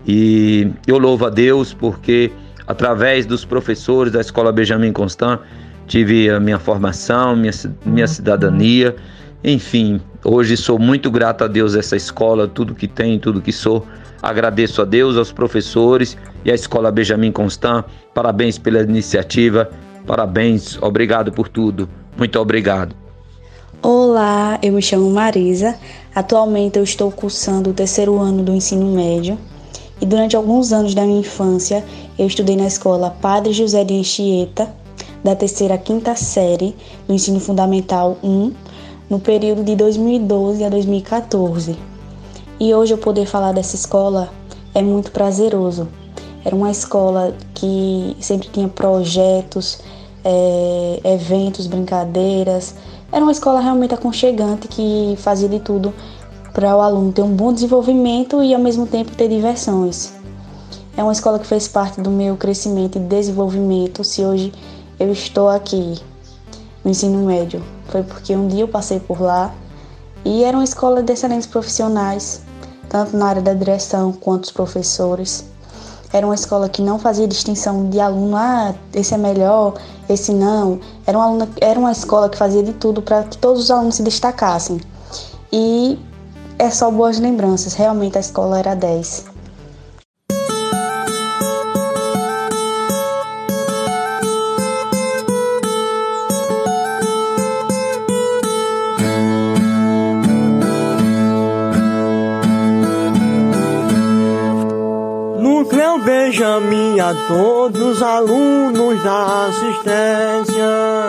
e 0.07 0.67
eu 0.85 0.97
louvo 0.97 1.25
a 1.25 1.29
Deus 1.29 1.73
porque 1.73 2.31
através 2.67 3.25
dos 3.25 3.45
professores 3.45 4.11
da 4.11 4.21
Escola 4.21 4.51
Benjamin 4.51 4.91
Constant 4.91 5.39
tive 5.87 6.29
a 6.29 6.39
minha 6.39 6.57
formação, 6.57 7.35
minha, 7.35 7.53
minha 7.85 8.07
cidadania, 8.07 8.95
enfim, 9.43 10.01
hoje 10.23 10.57
sou 10.57 10.79
muito 10.79 11.11
grato 11.11 11.43
a 11.43 11.47
Deus 11.47 11.75
essa 11.75 11.95
escola, 11.95 12.47
tudo 12.47 12.73
que 12.73 12.87
tem, 12.87 13.19
tudo 13.19 13.41
que 13.41 13.51
sou. 13.51 13.85
Agradeço 14.21 14.81
a 14.81 14.85
Deus, 14.85 15.17
aos 15.17 15.31
professores 15.31 16.17
e 16.43 16.51
à 16.51 16.55
Escola 16.55 16.91
Benjamin 16.91 17.31
Constant. 17.31 17.85
Parabéns 18.13 18.57
pela 18.57 18.81
iniciativa, 18.81 19.69
parabéns, 20.07 20.81
obrigado 20.81 21.31
por 21.31 21.47
tudo. 21.47 21.87
Muito 22.17 22.39
obrigado. 22.39 22.95
Olá, 23.83 24.57
eu 24.63 24.73
me 24.73 24.81
chamo 24.81 25.11
Marisa. 25.11 25.75
Atualmente 26.15 26.79
eu 26.79 26.83
estou 26.83 27.11
cursando 27.11 27.69
o 27.69 27.73
terceiro 27.73 28.17
ano 28.17 28.41
do 28.41 28.51
ensino 28.51 28.95
médio 28.95 29.37
e 30.01 30.05
durante 30.05 30.35
alguns 30.35 30.73
anos 30.73 30.93
da 30.93 31.03
minha 31.03 31.19
infância 31.19 31.83
eu 32.17 32.27
estudei 32.27 32.55
na 32.55 32.67
escola 32.67 33.15
Padre 33.21 33.53
José 33.53 33.83
de 33.83 33.97
Anchieta, 33.97 34.73
da 35.23 35.35
terceira 35.35 35.75
à 35.75 35.77
quinta 35.77 36.15
série 36.15 36.75
do 37.07 37.13
ensino 37.13 37.39
fundamental 37.39 38.17
1, 38.23 38.53
no 39.09 39.19
período 39.19 39.63
de 39.63 39.75
2012 39.75 40.63
a 40.63 40.69
2014. 40.69 41.75
E 42.59 42.73
hoje 42.73 42.93
eu 42.93 42.97
poder 42.97 43.25
falar 43.25 43.51
dessa 43.51 43.75
escola 43.75 44.29
é 44.73 44.81
muito 44.81 45.11
prazeroso. 45.11 45.87
Era 46.43 46.55
uma 46.55 46.69
escola 46.69 47.35
que 47.53 48.15
sempre 48.19 48.49
tinha 48.49 48.67
projetos, 48.67 49.79
é, 50.23 50.99
eventos, 51.03 51.65
brincadeiras. 51.65 52.75
Era 53.11 53.23
uma 53.23 53.31
escola 53.31 53.59
realmente 53.59 53.93
aconchegante 53.93 54.67
que 54.67 55.15
fazia 55.17 55.49
de 55.49 55.59
tudo 55.59 55.93
para 56.55 56.73
o 56.73 56.79
aluno 56.79 57.11
ter 57.11 57.21
um 57.21 57.35
bom 57.35 57.51
desenvolvimento 57.51 58.41
e 58.41 58.55
ao 58.55 58.61
mesmo 58.61 58.87
tempo 58.87 59.13
ter 59.13 59.27
diversões. 59.27 60.13
É 60.95 61.03
uma 61.03 61.11
escola 61.11 61.37
que 61.37 61.45
fez 61.45 61.67
parte 61.67 61.99
do 61.99 62.09
meu 62.09 62.37
crescimento 62.37 62.97
e 62.97 63.01
desenvolvimento. 63.01 64.05
Se 64.05 64.23
hoje 64.23 64.53
eu 64.97 65.11
estou 65.11 65.49
aqui 65.49 65.99
no 66.81 66.89
ensino 66.89 67.25
médio, 67.25 67.61
foi 67.89 68.03
porque 68.03 68.33
um 68.33 68.47
dia 68.47 68.61
eu 68.61 68.69
passei 68.69 69.01
por 69.01 69.21
lá 69.21 69.53
e 70.23 70.45
era 70.45 70.55
uma 70.55 70.63
escola 70.63 71.03
de 71.03 71.11
excelentes 71.11 71.45
profissionais, 71.45 72.41
tanto 72.87 73.17
na 73.17 73.27
área 73.27 73.41
da 73.41 73.53
direção 73.53 74.13
quanto 74.13 74.45
os 74.45 74.51
professores. 74.51 75.43
Era 76.13 76.25
uma 76.25 76.35
escola 76.35 76.69
que 76.69 76.81
não 76.81 76.97
fazia 76.97 77.27
distinção 77.27 77.89
de 77.89 77.99
aluno, 77.99 78.37
ah, 78.37 78.73
esse 78.93 79.13
é 79.13 79.17
melhor, 79.17 79.73
esse 80.07 80.31
não. 80.31 80.79
Era 81.05 81.17
uma, 81.17 81.25
aluna, 81.25 81.49
era 81.59 81.77
uma 81.77 81.91
escola 81.91 82.29
que 82.29 82.37
fazia 82.37 82.63
de 82.63 82.71
tudo 82.71 83.01
para 83.01 83.23
que 83.25 83.37
todos 83.37 83.63
os 83.63 83.71
alunos 83.71 83.95
se 83.95 84.03
destacassem. 84.03 84.79
E 85.51 85.99
é 86.57 86.69
só 86.69 86.89
boas 86.89 87.19
lembranças, 87.19 87.73
realmente 87.73 88.17
a 88.17 88.21
escola 88.21 88.59
era 88.59 88.75
10. 88.75 89.25
Núcleo 105.39 105.99
Benjamin 106.03 106.99
a 106.99 107.13
todos 107.27 107.81
os 107.81 108.01
alunos 108.01 109.03
da 109.03 109.47
assistência. 109.47 111.04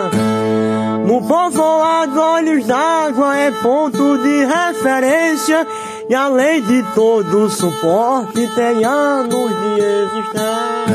No 1.05 1.21
povoado 1.21 2.19
Olhos 2.19 2.65
d'Água 2.65 3.37
é 3.37 3.51
ponto 3.51 4.17
de 4.17 4.45
referência 4.45 5.65
e 6.09 6.15
além 6.15 6.61
de 6.61 6.83
todo 6.93 7.45
o 7.45 7.49
suporte 7.49 8.47
tem 8.55 8.83
anos 8.83 9.49
de 9.49 9.81
existência. 9.81 10.87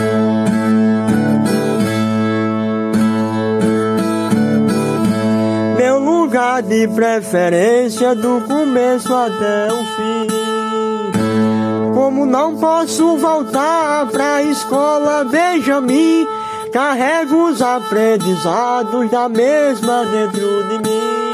Meu 5.76 5.98
lugar 5.98 6.62
de 6.62 6.88
preferência 6.88 8.14
do 8.14 8.42
começo 8.46 9.14
até 9.14 9.72
o 9.72 9.84
fim. 9.96 10.32
Como 11.94 12.26
não 12.26 12.56
posso 12.56 13.16
voltar 13.16 14.06
pra 14.06 14.42
escola 14.42 15.24
Benjamin, 15.24 16.26
carrego 16.72 17.50
os 17.50 17.61
aprendizados 17.61 19.11
da 19.11 19.28
mesma 19.28 20.06
dentro 20.06 20.64
de 20.64 20.78
mim. 20.78 21.32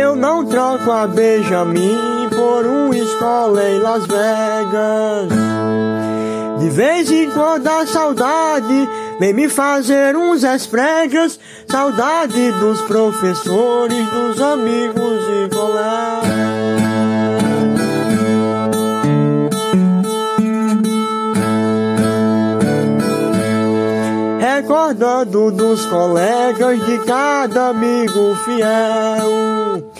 Eu 0.00 0.16
não 0.16 0.46
troco 0.46 0.90
a 0.90 1.06
Benjamin 1.06 2.28
por 2.30 2.64
uma 2.64 2.96
escola 2.96 3.68
em 3.68 3.78
Las 3.80 4.06
Vegas. 4.06 5.28
De 6.58 6.70
vez 6.70 7.10
em 7.10 7.30
quando 7.30 7.68
a 7.68 7.86
saudade 7.86 8.88
vem 9.20 9.34
me 9.34 9.48
fazer 9.48 10.16
uns 10.16 10.42
espregas, 10.42 11.38
saudade 11.68 12.50
dos 12.52 12.80
professores, 12.82 14.08
dos 14.08 14.40
amigos 14.40 15.22
e 15.44 15.54
colegas. 15.54 16.81
Recordando 24.62 25.50
dos 25.50 25.84
colegas 25.86 26.86
de 26.86 26.98
cada 27.00 27.70
amigo 27.70 28.36
fiel. 28.44 29.90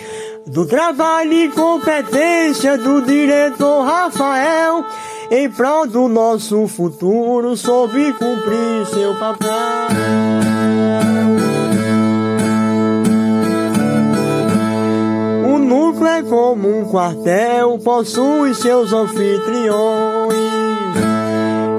Do 0.46 0.64
trabalho 0.66 1.32
e 1.32 1.48
competência 1.48 2.78
do 2.78 3.02
diretor 3.02 3.84
Rafael, 3.84 4.84
em 5.32 5.50
prol 5.50 5.88
do 5.88 6.08
nosso 6.08 6.68
futuro, 6.68 7.56
soube 7.56 8.12
cumprir 8.12 8.86
seu 8.86 9.16
papel. 9.16 9.50
O 15.44 15.58
núcleo 15.58 16.06
é 16.06 16.22
como 16.22 16.78
um 16.78 16.84
quartel, 16.84 17.80
possui 17.80 18.54
seus 18.54 18.92
anfitriões. 18.92 20.11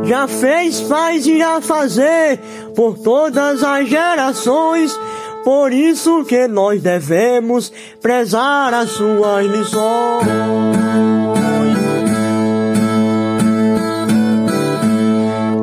Já 0.06 0.28
fez, 0.28 0.82
faz 0.82 1.26
e 1.26 1.32
irá 1.32 1.62
fazer 1.62 2.38
por 2.76 2.98
todas 2.98 3.64
as 3.64 3.88
gerações. 3.88 5.00
Por 5.44 5.72
isso 5.72 6.24
que 6.26 6.48
nós 6.48 6.82
devemos 6.82 7.72
prezar 8.02 8.74
as 8.74 8.92
suas 8.92 9.46
lições. 9.46 10.28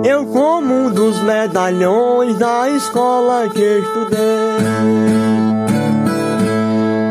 Eu 0.05 0.26
como 0.26 0.74
um 0.74 0.90
dos 0.90 1.20
medalhões 1.20 2.38
da 2.38 2.68
escola 2.70 3.48
que 3.48 3.79
estudei. 3.79 4.20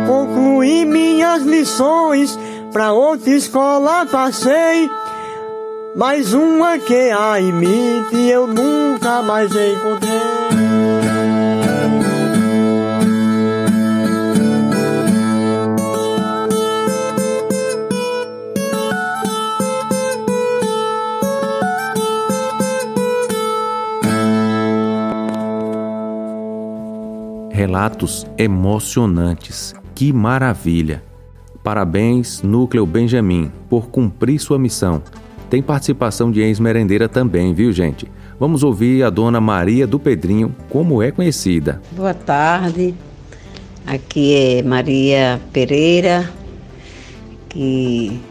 Concluí 0.07 0.85
minhas 0.85 1.43
lições, 1.43 2.37
pra 2.71 2.91
outra 2.93 3.31
escola 3.31 4.05
passei. 4.05 4.89
Mas 5.95 6.33
uma 6.33 6.77
que 6.77 7.11
a 7.11 7.39
imite 7.41 8.15
eu 8.15 8.47
nunca 8.47 9.21
mais 9.21 9.49
encontrei. 9.51 10.09
Relatos 27.51 28.25
emocionantes. 28.37 29.73
Que 29.93 30.13
maravilha! 30.13 31.03
Parabéns, 31.61 32.41
Núcleo 32.41 32.85
Benjamin, 32.85 33.51
por 33.69 33.89
cumprir 33.89 34.39
sua 34.39 34.57
missão. 34.57 35.03
Tem 35.49 35.63
participação 35.63 36.31
de 36.31 36.41
ex-merendeira 36.41 37.09
também, 37.09 37.53
viu, 37.53 37.71
gente? 37.71 38.07
Vamos 38.39 38.61
ouvir 38.61 39.03
a 39.03 39.09
dona 39.09 39.41
Maria 39.41 39.87
do 39.87 39.99
Pedrinho, 39.99 40.55
como 40.69 41.01
é 41.01 41.09
conhecida. 41.11 41.81
Boa 41.91 42.13
tarde. 42.13 42.93
Aqui 43.87 44.35
é 44.35 44.61
Maria 44.61 45.41
Pereira, 45.51 46.29
que 47.49 48.21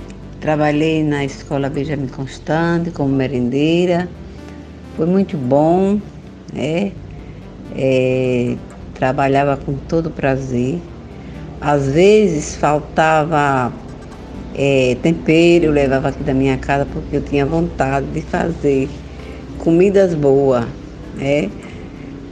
trabalhei 0.41 1.03
na 1.03 1.25
escola 1.25 1.69
Benjamin 1.69 2.07
Constante 2.07 2.93
como 2.93 3.13
merendeira. 3.15 4.09
Foi 4.97 5.07
muito 5.07 5.37
bom, 5.37 6.01
né? 6.53 6.93
É, 7.75 8.55
trabalhava 8.95 9.57
com 9.57 9.75
todo 9.75 10.09
prazer, 10.11 10.79
às 11.61 11.89
vezes 11.89 12.55
faltava 12.57 13.73
é, 14.61 14.97
tempero, 15.01 15.67
eu 15.67 15.73
levava 15.73 16.09
aqui 16.09 16.25
da 16.25 16.35
minha 16.35 16.59
casa 16.59 16.85
porque 16.85 17.17
eu 17.17 17.23
tinha 17.23 17.47
vontade 17.47 18.07
de 18.07 18.21
fazer 18.21 18.89
comidas 19.59 20.15
boas, 20.15 20.67
né? 21.15 21.49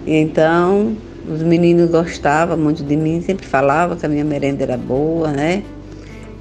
Então, 0.04 0.96
os 1.28 1.40
meninos 1.44 1.88
gostavam 1.88 2.56
muito 2.56 2.82
de 2.82 2.96
mim, 2.96 3.22
sempre 3.22 3.46
falavam 3.46 3.96
que 3.96 4.04
a 4.04 4.08
minha 4.08 4.24
merenda 4.24 4.64
era 4.64 4.76
boa, 4.76 5.30
né? 5.30 5.62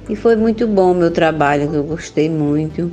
E 0.08 0.16
foi 0.16 0.34
muito 0.34 0.66
bom 0.66 0.90
o 0.90 0.94
meu 0.94 1.12
trabalho, 1.12 1.68
que 1.68 1.76
eu 1.76 1.84
gostei 1.84 2.28
muito. 2.28 2.90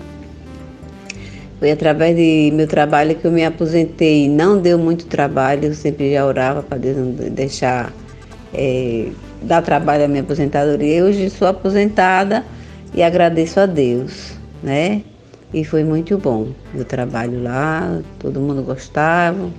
Foi 1.59 1.71
através 1.71 2.15
de 2.15 2.51
meu 2.53 2.67
trabalho 2.67 3.15
que 3.15 3.25
eu 3.25 3.31
me 3.31 3.43
aposentei. 3.43 4.29
Não 4.29 4.59
deu 4.59 4.77
muito 4.77 5.07
trabalho, 5.07 5.65
eu 5.65 5.73
sempre 5.73 6.13
já 6.13 6.25
orava 6.25 6.61
para 6.61 6.77
Deus 6.77 6.97
não 6.97 7.11
deixar 7.31 7.91
é, 8.53 9.07
dar 9.41 9.63
trabalho 9.63 10.05
à 10.05 10.07
minha 10.07 10.21
aposentadoria. 10.21 11.03
Hoje 11.03 11.29
sou 11.31 11.47
aposentada 11.47 12.43
e 12.93 13.01
agradeço 13.03 13.59
a 13.59 13.65
Deus, 13.65 14.33
né? 14.61 15.01
E 15.53 15.63
foi 15.63 15.83
muito 15.83 16.17
bom 16.17 16.47
meu 16.73 16.83
trabalho 16.83 17.41
lá, 17.41 17.99
todo 18.19 18.39
mundo 18.39 18.63
gostava. 18.63 19.49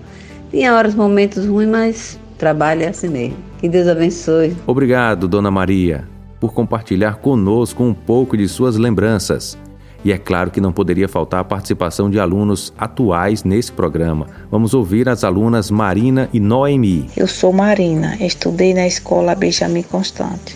Tinha 0.51 0.75
horas, 0.75 0.95
momentos 0.95 1.47
ruins, 1.47 1.69
mas 1.69 2.21
trabalho 2.39 2.83
é 2.83 2.89
assim 2.89 3.09
mesmo. 3.09 3.37
Que 3.59 3.69
Deus 3.69 3.87
abençoe. 3.87 4.57
Obrigado, 4.67 5.29
Dona 5.29 5.51
Maria, 5.51 6.05
por 6.41 6.53
compartilhar 6.53 7.17
conosco 7.17 7.83
um 7.83 7.95
pouco 7.95 8.37
de 8.37 8.49
suas 8.49 8.77
lembranças. 8.77 9.57
E 10.05 10.13
é 10.13 10.19
claro 10.19 10.51
que 10.51 10.61
não 10.61 10.71
poderia 10.71 11.09
faltar 11.09 11.41
a 11.41 11.45
participação 11.45 12.11
de 12.11 12.21
alunos 12.21 12.75
atuais 12.77 13.43
nesse 13.43 13.73
programa. 13.73 14.27
Vamos 14.51 14.75
ouvir 14.75 15.09
as 15.09 15.25
alunas 15.25 15.71
Marina 15.71 16.29
e 16.31 16.39
Noemi. 16.39 17.09
Eu 17.17 17.27
sou 17.27 17.53
Marina, 17.53 18.15
estudei 18.21 18.75
na 18.75 18.87
escola 18.87 19.35
Benjamin 19.35 19.83
Constante 19.83 20.55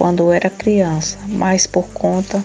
quando 0.00 0.32
era 0.32 0.48
criança, 0.48 1.18
mas 1.28 1.66
por 1.66 1.86
conta 1.88 2.42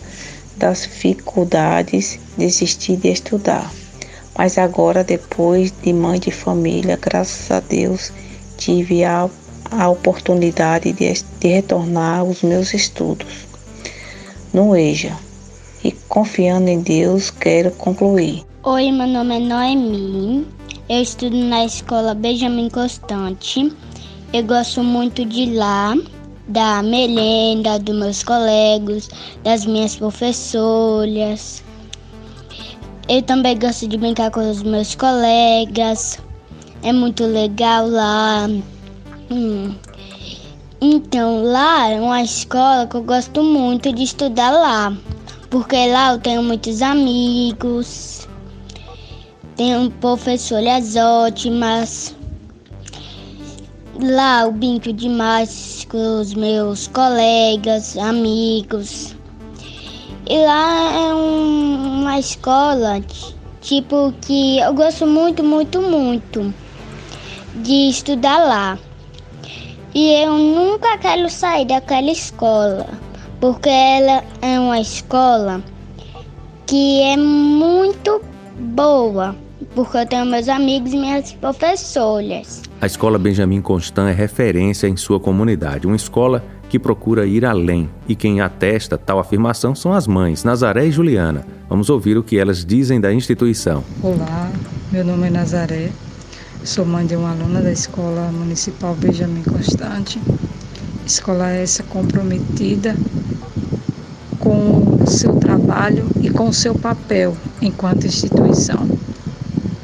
das 0.58 0.82
dificuldades 0.82 2.20
desisti 2.38 2.98
de 2.98 3.08
estudar. 3.08 3.72
Mas 4.38 4.58
agora, 4.58 5.06
depois 5.06 5.74
de 5.82 5.94
mãe 5.94 6.20
de 6.20 6.32
família, 6.32 7.00
graças 7.02 7.50
a 7.50 7.62
Deus, 7.62 8.12
tive 8.58 9.06
a, 9.06 9.30
a 9.72 9.90
oportunidade 9.90 10.92
de, 10.92 11.14
de 11.40 11.48
retornar 11.48 12.20
aos 12.20 12.42
meus 12.42 12.74
estudos 12.74 13.48
no 14.54 14.76
EJA 14.76 15.18
e 15.82 15.94
confiando 16.10 16.70
em 16.70 16.82
Deus 16.82 17.32
quero 17.32 17.72
concluir. 17.72 18.44
Oi, 18.64 18.92
meu 18.92 19.08
nome 19.08 19.38
é 19.38 19.40
Noemi. 19.40 20.46
Eu 20.90 21.02
estudo 21.02 21.38
na 21.38 21.64
escola 21.64 22.14
Benjamin 22.14 22.70
Constante. 22.70 23.72
Eu 24.34 24.44
gosto 24.44 24.84
muito 24.84 25.24
de 25.24 25.46
lá, 25.54 25.96
da 26.48 26.82
merenda, 26.84 27.80
dos 27.80 27.96
meus 27.96 28.24
colegas, 28.24 29.10
das 29.44 29.66
minhas 29.66 29.96
professoras. 29.96 31.64
Eu 33.08 33.22
também 33.22 33.58
gosto 33.58 33.88
de 33.88 33.98
brincar 33.98 34.32
com 34.32 34.50
os 34.50 34.64
meus 34.64 34.96
colegas. 34.96 36.20
É 36.84 36.92
muito 36.92 37.26
legal 37.26 37.88
lá. 37.88 38.48
Hum. 39.32 39.76
Então, 40.82 41.44
lá 41.44 41.90
é 41.90 42.00
uma 42.00 42.22
escola 42.22 42.86
que 42.86 42.96
eu 42.96 43.04
gosto 43.04 43.44
muito 43.44 43.92
de 43.92 44.04
estudar 44.04 44.52
lá 44.52 44.96
porque 45.56 45.88
lá 45.88 46.12
eu 46.12 46.20
tenho 46.20 46.44
muitos 46.44 46.82
amigos, 46.82 48.28
tenho 49.56 49.90
professoras 49.90 50.98
ótimas. 50.98 52.14
Lá 54.02 54.42
eu 54.42 54.52
brinco 54.52 54.92
demais 54.92 55.86
com 55.90 56.20
os 56.20 56.34
meus 56.34 56.88
colegas, 56.88 57.98
amigos. 57.98 59.16
E 60.28 60.38
lá 60.46 60.92
é 60.94 61.14
um, 61.14 62.02
uma 62.02 62.20
escola, 62.20 63.02
tipo, 63.62 64.14
que 64.22 64.60
eu 64.60 64.74
gosto 64.74 65.06
muito, 65.06 65.44
muito, 65.44 65.82
muito 65.82 66.54
de 67.56 67.90
estudar 67.90 68.38
lá. 68.38 68.80
E 69.94 70.24
eu 70.24 70.34
nunca 70.34 70.98
quero 70.98 71.30
sair 71.30 71.66
daquela 71.66 72.12
escola 72.12 72.88
porque 73.40 73.70
ela 73.70 74.24
é 74.42 74.60
uma 74.60 74.80
escola 74.80 75.62
que 76.66 77.02
é 77.02 77.16
muito 77.16 78.22
boa, 78.58 79.36
porque 79.76 79.98
eu 79.98 80.08
tenho 80.08 80.26
meus 80.26 80.50
amigos 80.50 80.94
e 80.94 80.98
minhas 80.98 81.32
professoras. 81.34 82.64
A 82.82 82.86
escola 82.86 83.18
Benjamin 83.18 83.62
Constant 83.62 84.10
é 84.10 84.14
referência 84.14 84.88
em 84.88 84.98
sua 84.98 85.18
comunidade, 85.18 85.88
uma 85.88 85.96
escola 85.96 86.44
que 86.70 86.78
procura 86.78 87.26
ir 87.26 87.46
além. 87.46 87.90
E 88.08 88.16
quem 88.16 88.42
atesta 88.42 88.98
tal 88.98 89.18
afirmação 89.18 89.74
são 89.74 89.94
as 89.94 90.06
mães, 90.06 90.44
Nazaré 90.44 90.86
e 90.86 90.92
Juliana. 90.92 91.46
Vamos 91.70 91.90
ouvir 91.90 92.18
o 92.18 92.24
que 92.24 92.38
elas 92.38 92.66
dizem 92.66 93.00
da 93.00 93.14
instituição. 93.14 93.82
Olá, 94.04 94.52
meu 94.92 95.06
nome 95.06 95.28
é 95.28 95.30
Nazaré, 95.30 95.90
sou 96.66 96.86
mãe 96.86 97.06
de 97.06 97.16
uma 97.16 97.32
aluna 97.32 97.62
da 97.62 97.72
Escola 97.72 98.30
Municipal 98.32 98.94
Benjamin 98.94 99.44
Constante. 99.44 100.20
Escola 101.06 101.50
essa 101.52 101.82
comprometida 101.82 102.94
com 104.38 105.02
o 105.02 105.08
seu 105.08 105.34
trabalho 105.38 106.06
e 106.22 106.30
com 106.30 106.50
o 106.50 106.54
seu 106.54 106.76
papel 106.76 107.38
enquanto 107.62 108.06
instituição, 108.06 108.88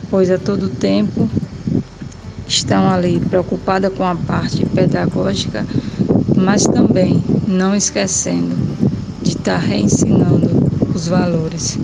pois 0.10 0.30
a 0.30 0.38
todo 0.38 0.68
tempo 0.68 1.30
estão 2.52 2.90
ali 2.90 3.20
preocupada 3.20 3.90
com 3.90 4.04
a 4.04 4.16
parte 4.16 4.66
pedagógica, 4.66 5.66
mas 6.36 6.66
também 6.66 7.24
não 7.48 7.74
esquecendo 7.74 8.56
de 9.22 9.30
estar 9.30 9.58
reensinando 9.58 10.50
os 10.94 11.08
valores, 11.08 11.80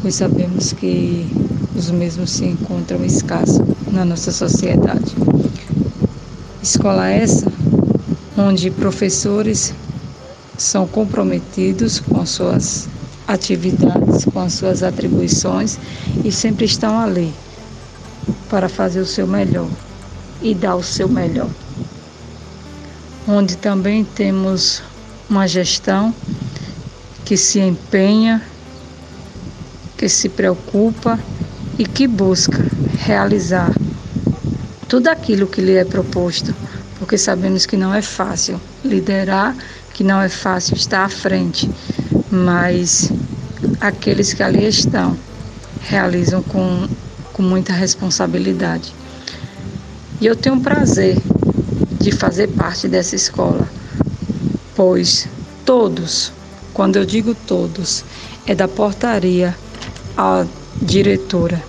pois 0.00 0.14
sabemos 0.14 0.72
que 0.72 1.26
os 1.74 1.90
mesmos 1.90 2.30
se 2.30 2.44
encontram 2.44 3.04
escassos 3.04 3.60
na 3.90 4.04
nossa 4.04 4.30
sociedade. 4.30 5.14
Escola 6.62 7.08
essa 7.08 7.52
onde 8.38 8.70
professores 8.70 9.74
são 10.56 10.86
comprometidos 10.86 11.98
com 11.98 12.24
suas 12.24 12.88
atividades, 13.26 14.24
com 14.24 14.40
as 14.40 14.52
suas 14.52 14.82
atribuições 14.84 15.76
e 16.24 16.30
sempre 16.30 16.66
estão 16.66 16.98
ali 16.98 17.32
para 18.48 18.68
fazer 18.68 19.00
o 19.00 19.06
seu 19.06 19.26
melhor 19.26 19.68
e 20.44 20.54
dar 20.54 20.76
o 20.76 20.82
seu 20.82 21.08
melhor. 21.08 21.50
Onde 23.26 23.56
também 23.56 24.04
temos 24.04 24.80
uma 25.28 25.48
gestão 25.48 26.14
que 27.24 27.36
se 27.36 27.58
empenha, 27.58 28.40
que 29.98 30.08
se 30.08 30.28
preocupa 30.28 31.18
e 31.76 31.84
que 31.84 32.06
busca 32.06 32.64
realizar 32.98 33.74
tudo 34.88 35.08
aquilo 35.08 35.48
que 35.48 35.60
lhe 35.60 35.72
é 35.72 35.84
proposto, 35.84 36.54
porque 36.98 37.18
sabemos 37.18 37.66
que 37.66 37.76
não 37.76 37.92
é 37.92 38.02
fácil 38.02 38.60
liderar 38.84 39.56
que 39.94 40.02
não 40.02 40.20
é 40.20 40.28
fácil 40.28 40.74
estar 40.74 41.04
à 41.04 41.08
frente, 41.08 41.70
mas 42.30 43.10
aqueles 43.80 44.34
que 44.34 44.42
ali 44.42 44.66
estão 44.66 45.16
realizam 45.82 46.42
com, 46.42 46.88
com 47.32 47.42
muita 47.42 47.72
responsabilidade. 47.72 48.92
E 50.20 50.26
eu 50.26 50.36
tenho 50.36 50.60
prazer 50.60 51.20
de 52.00 52.12
fazer 52.12 52.48
parte 52.48 52.86
dessa 52.86 53.16
escola, 53.16 53.68
pois 54.76 55.28
todos, 55.64 56.32
quando 56.72 56.96
eu 56.96 57.04
digo 57.04 57.34
todos, 57.34 58.04
é 58.46 58.54
da 58.54 58.68
portaria 58.68 59.56
à 60.16 60.46
diretora, 60.80 61.62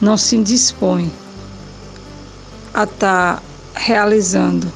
não 0.00 0.16
se 0.16 0.38
dispõe 0.38 1.10
a 2.72 2.84
estar 2.84 3.36
tá 3.36 3.42
realizando 3.74 4.70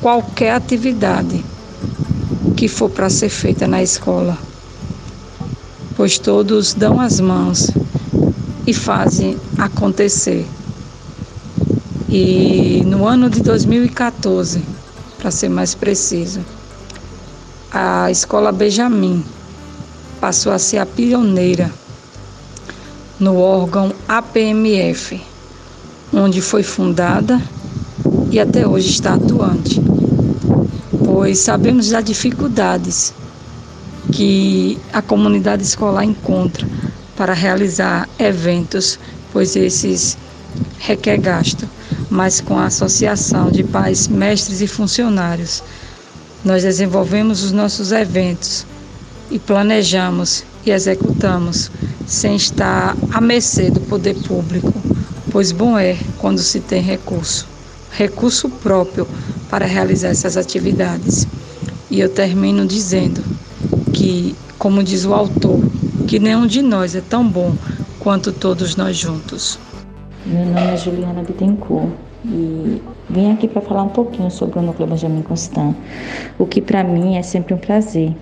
qualquer 0.00 0.54
atividade 0.54 1.44
que 2.56 2.68
for 2.68 2.88
para 2.88 3.10
ser 3.10 3.28
feita 3.28 3.66
na 3.66 3.82
escola, 3.82 4.38
pois 5.96 6.18
todos 6.18 6.74
dão 6.74 7.00
as 7.00 7.18
mãos 7.18 7.70
e 8.66 8.72
fazem 8.72 9.36
acontecer. 9.58 10.46
E 12.14 12.84
no 12.84 13.08
ano 13.08 13.30
de 13.30 13.40
2014, 13.40 14.62
para 15.16 15.30
ser 15.30 15.48
mais 15.48 15.74
preciso, 15.74 16.44
a 17.72 18.10
escola 18.10 18.52
Benjamin 18.52 19.24
passou 20.20 20.52
a 20.52 20.58
ser 20.58 20.76
a 20.76 20.84
pioneira 20.84 21.72
no 23.18 23.38
órgão 23.38 23.94
APMF, 24.06 25.22
onde 26.12 26.42
foi 26.42 26.62
fundada 26.62 27.40
e 28.30 28.38
até 28.38 28.68
hoje 28.68 28.90
está 28.90 29.14
atuante, 29.14 29.80
pois 31.02 31.38
sabemos 31.38 31.88
das 31.88 32.04
dificuldades 32.04 33.14
que 34.12 34.78
a 34.92 35.00
comunidade 35.00 35.62
escolar 35.62 36.04
encontra 36.04 36.68
para 37.16 37.32
realizar 37.32 38.06
eventos, 38.18 38.98
pois 39.32 39.56
esses 39.56 40.18
requer 40.78 41.16
gasto, 41.16 41.66
mas 42.12 42.42
com 42.42 42.58
a 42.58 42.66
associação 42.66 43.50
de 43.50 43.64
pais, 43.64 44.06
mestres 44.06 44.60
e 44.60 44.66
funcionários, 44.66 45.62
nós 46.44 46.62
desenvolvemos 46.62 47.42
os 47.42 47.52
nossos 47.52 47.90
eventos 47.90 48.66
e 49.30 49.38
planejamos 49.38 50.44
e 50.66 50.70
executamos 50.70 51.70
sem 52.06 52.36
estar 52.36 52.94
à 53.10 53.20
mercê 53.20 53.70
do 53.70 53.80
poder 53.80 54.14
público, 54.26 54.72
pois 55.30 55.52
bom 55.52 55.78
é 55.78 55.96
quando 56.18 56.40
se 56.40 56.60
tem 56.60 56.82
recurso, 56.82 57.48
recurso 57.90 58.50
próprio 58.50 59.08
para 59.48 59.64
realizar 59.64 60.08
essas 60.08 60.36
atividades. 60.36 61.26
E 61.90 61.98
eu 61.98 62.10
termino 62.10 62.66
dizendo 62.66 63.24
que, 63.94 64.36
como 64.58 64.84
diz 64.84 65.06
o 65.06 65.14
autor, 65.14 65.60
que 66.06 66.18
nenhum 66.18 66.46
de 66.46 66.60
nós 66.60 66.94
é 66.94 67.00
tão 67.00 67.26
bom 67.26 67.56
quanto 67.98 68.32
todos 68.32 68.76
nós 68.76 68.98
juntos. 68.98 69.58
Meu 70.26 70.44
nome 70.44 70.72
é 70.72 70.76
Juliana 70.76 71.22
Bittencourt 71.22 72.01
e 72.24 72.80
vim 73.10 73.32
aqui 73.32 73.48
para 73.48 73.60
falar 73.60 73.82
um 73.82 73.88
pouquinho 73.88 74.30
sobre 74.30 74.58
o 74.58 74.62
Núcleo 74.62 74.88
Benjamin 74.88 75.22
Constant, 75.22 75.74
o 76.38 76.46
que 76.46 76.60
para 76.60 76.84
mim 76.84 77.16
é 77.16 77.22
sempre 77.22 77.54
um 77.54 77.58
prazer. 77.58 78.12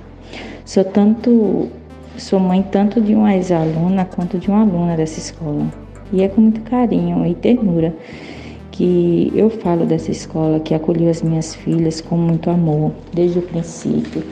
Sou 0.64 0.84
tanto 0.84 1.68
sou 2.16 2.38
mãe 2.38 2.62
tanto 2.62 3.00
de 3.00 3.14
uma 3.14 3.34
ex-aluna 3.34 4.04
quanto 4.04 4.38
de 4.38 4.48
uma 4.48 4.60
aluna 4.60 4.96
dessa 4.96 5.18
escola. 5.18 5.66
E 6.12 6.22
é 6.22 6.28
com 6.28 6.40
muito 6.40 6.60
carinho 6.62 7.26
e 7.26 7.34
ternura 7.34 7.94
que 8.70 9.32
eu 9.34 9.50
falo 9.50 9.86
dessa 9.86 10.10
escola 10.10 10.60
que 10.60 10.74
acolheu 10.74 11.10
as 11.10 11.22
minhas 11.22 11.54
filhas 11.54 12.00
com 12.00 12.16
muito 12.16 12.50
amor, 12.50 12.92
desde 13.12 13.38
o 13.38 13.42
princípio, 13.42 14.22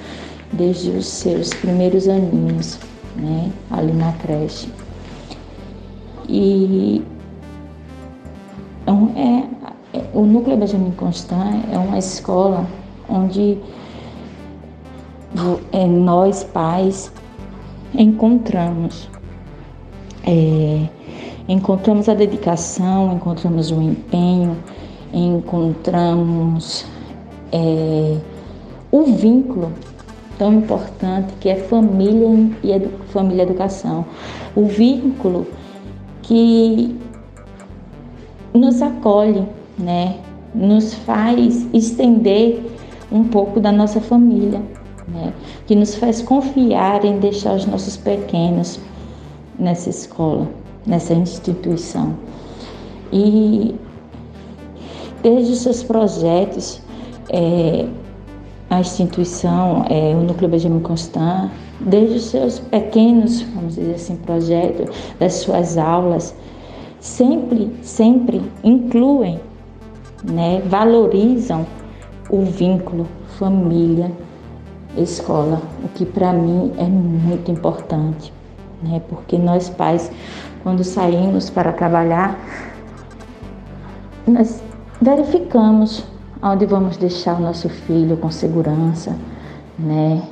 desde 0.53 0.91
os 0.91 1.07
seus 1.07 1.51
primeiros 1.51 2.09
aninhos, 2.09 2.79
né, 3.17 3.51
ali 3.71 3.93
na 3.93 4.13
creche. 4.13 4.69
E 6.29 7.03
então, 8.89 9.13
é, 9.17 9.99
é, 9.99 10.05
o 10.15 10.23
Núcleo 10.23 10.57
Benjamin 10.57 10.93
Constant 10.93 11.63
é 11.71 11.77
uma 11.77 11.99
escola 11.99 12.67
onde 13.07 13.59
é, 15.73 15.87
nós, 15.87 16.43
pais, 16.43 17.13
encontramos. 17.93 19.11
É, 20.27 20.89
encontramos 21.47 22.09
a 22.09 22.15
dedicação, 22.15 23.13
encontramos 23.13 23.71
o 23.71 23.83
empenho, 23.83 24.57
encontramos 25.13 26.87
é, 27.53 28.17
o 28.91 29.03
vínculo 29.05 29.71
tão 30.39 30.55
importante 30.55 31.35
que 31.41 31.51
é 31.51 31.57
família 31.57 32.27
e 32.63 32.73
edu 32.73 32.89
família 33.09 33.43
educação. 33.43 34.07
O 34.57 34.65
vínculo 34.65 35.47
que 36.23 36.97
nos 38.59 38.83
acolhe, 38.83 39.47
né? 39.79 40.17
Nos 40.55 40.95
faz 40.95 41.67
estender 41.73 42.61
um 43.11 43.25
pouco 43.25 43.61
da 43.61 43.73
nossa 43.73 44.01
família, 44.01 44.61
né? 45.09 45.33
Que 45.67 45.75
nos 45.75 45.95
faz 45.95 46.21
confiar 46.21 47.05
em 47.05 47.19
deixar 47.19 47.55
os 47.55 47.67
nossos 47.67 47.97
pequenos 47.97 48.81
nessa 49.59 49.91
escola, 49.91 50.49
nessa 50.87 51.15
instituição. 51.15 52.15
E 53.13 53.75
desde 55.23 55.53
os 55.53 55.61
seus 55.61 55.83
projetos, 55.83 56.81
é, 57.31 57.87
a 58.71 58.81
instituição, 58.81 59.85
é, 59.89 60.15
o 60.15 60.23
Núcleo 60.23 60.49
Benjamin 60.49 60.81
Constant, 60.81 61.51
desde 61.81 62.17
os 62.17 62.25
seus 62.25 62.59
pequenos, 62.59 63.43
vamos 63.55 63.77
dizer 63.77 63.95
assim, 63.95 64.17
projetos, 64.17 64.95
das 65.19 65.35
suas 65.35 65.79
aulas, 65.79 66.35
sempre, 67.01 67.75
sempre 67.83 68.43
incluem, 68.63 69.41
né, 70.25 70.61
valorizam 70.67 71.67
o 72.31 72.43
vínculo 72.43 73.07
família, 73.39 74.11
escola, 74.97 75.63
o 75.85 75.89
que 75.89 76.05
para 76.05 76.33
mim 76.33 76.73
é 76.77 76.85
muito 76.85 77.51
importante, 77.51 78.33
né, 78.83 79.01
porque 79.09 79.39
nós 79.39 79.69
pais, 79.69 80.11
quando 80.63 80.83
saímos 80.83 81.49
para 81.49 81.73
trabalhar, 81.73 82.37
nós 84.27 84.63
verificamos 85.01 86.05
onde 86.43 86.67
vamos 86.67 86.97
deixar 86.97 87.37
o 87.37 87.41
nosso 87.41 87.69
filho 87.69 88.17
com 88.17 88.31
segurança, 88.31 89.17
né, 89.79 90.23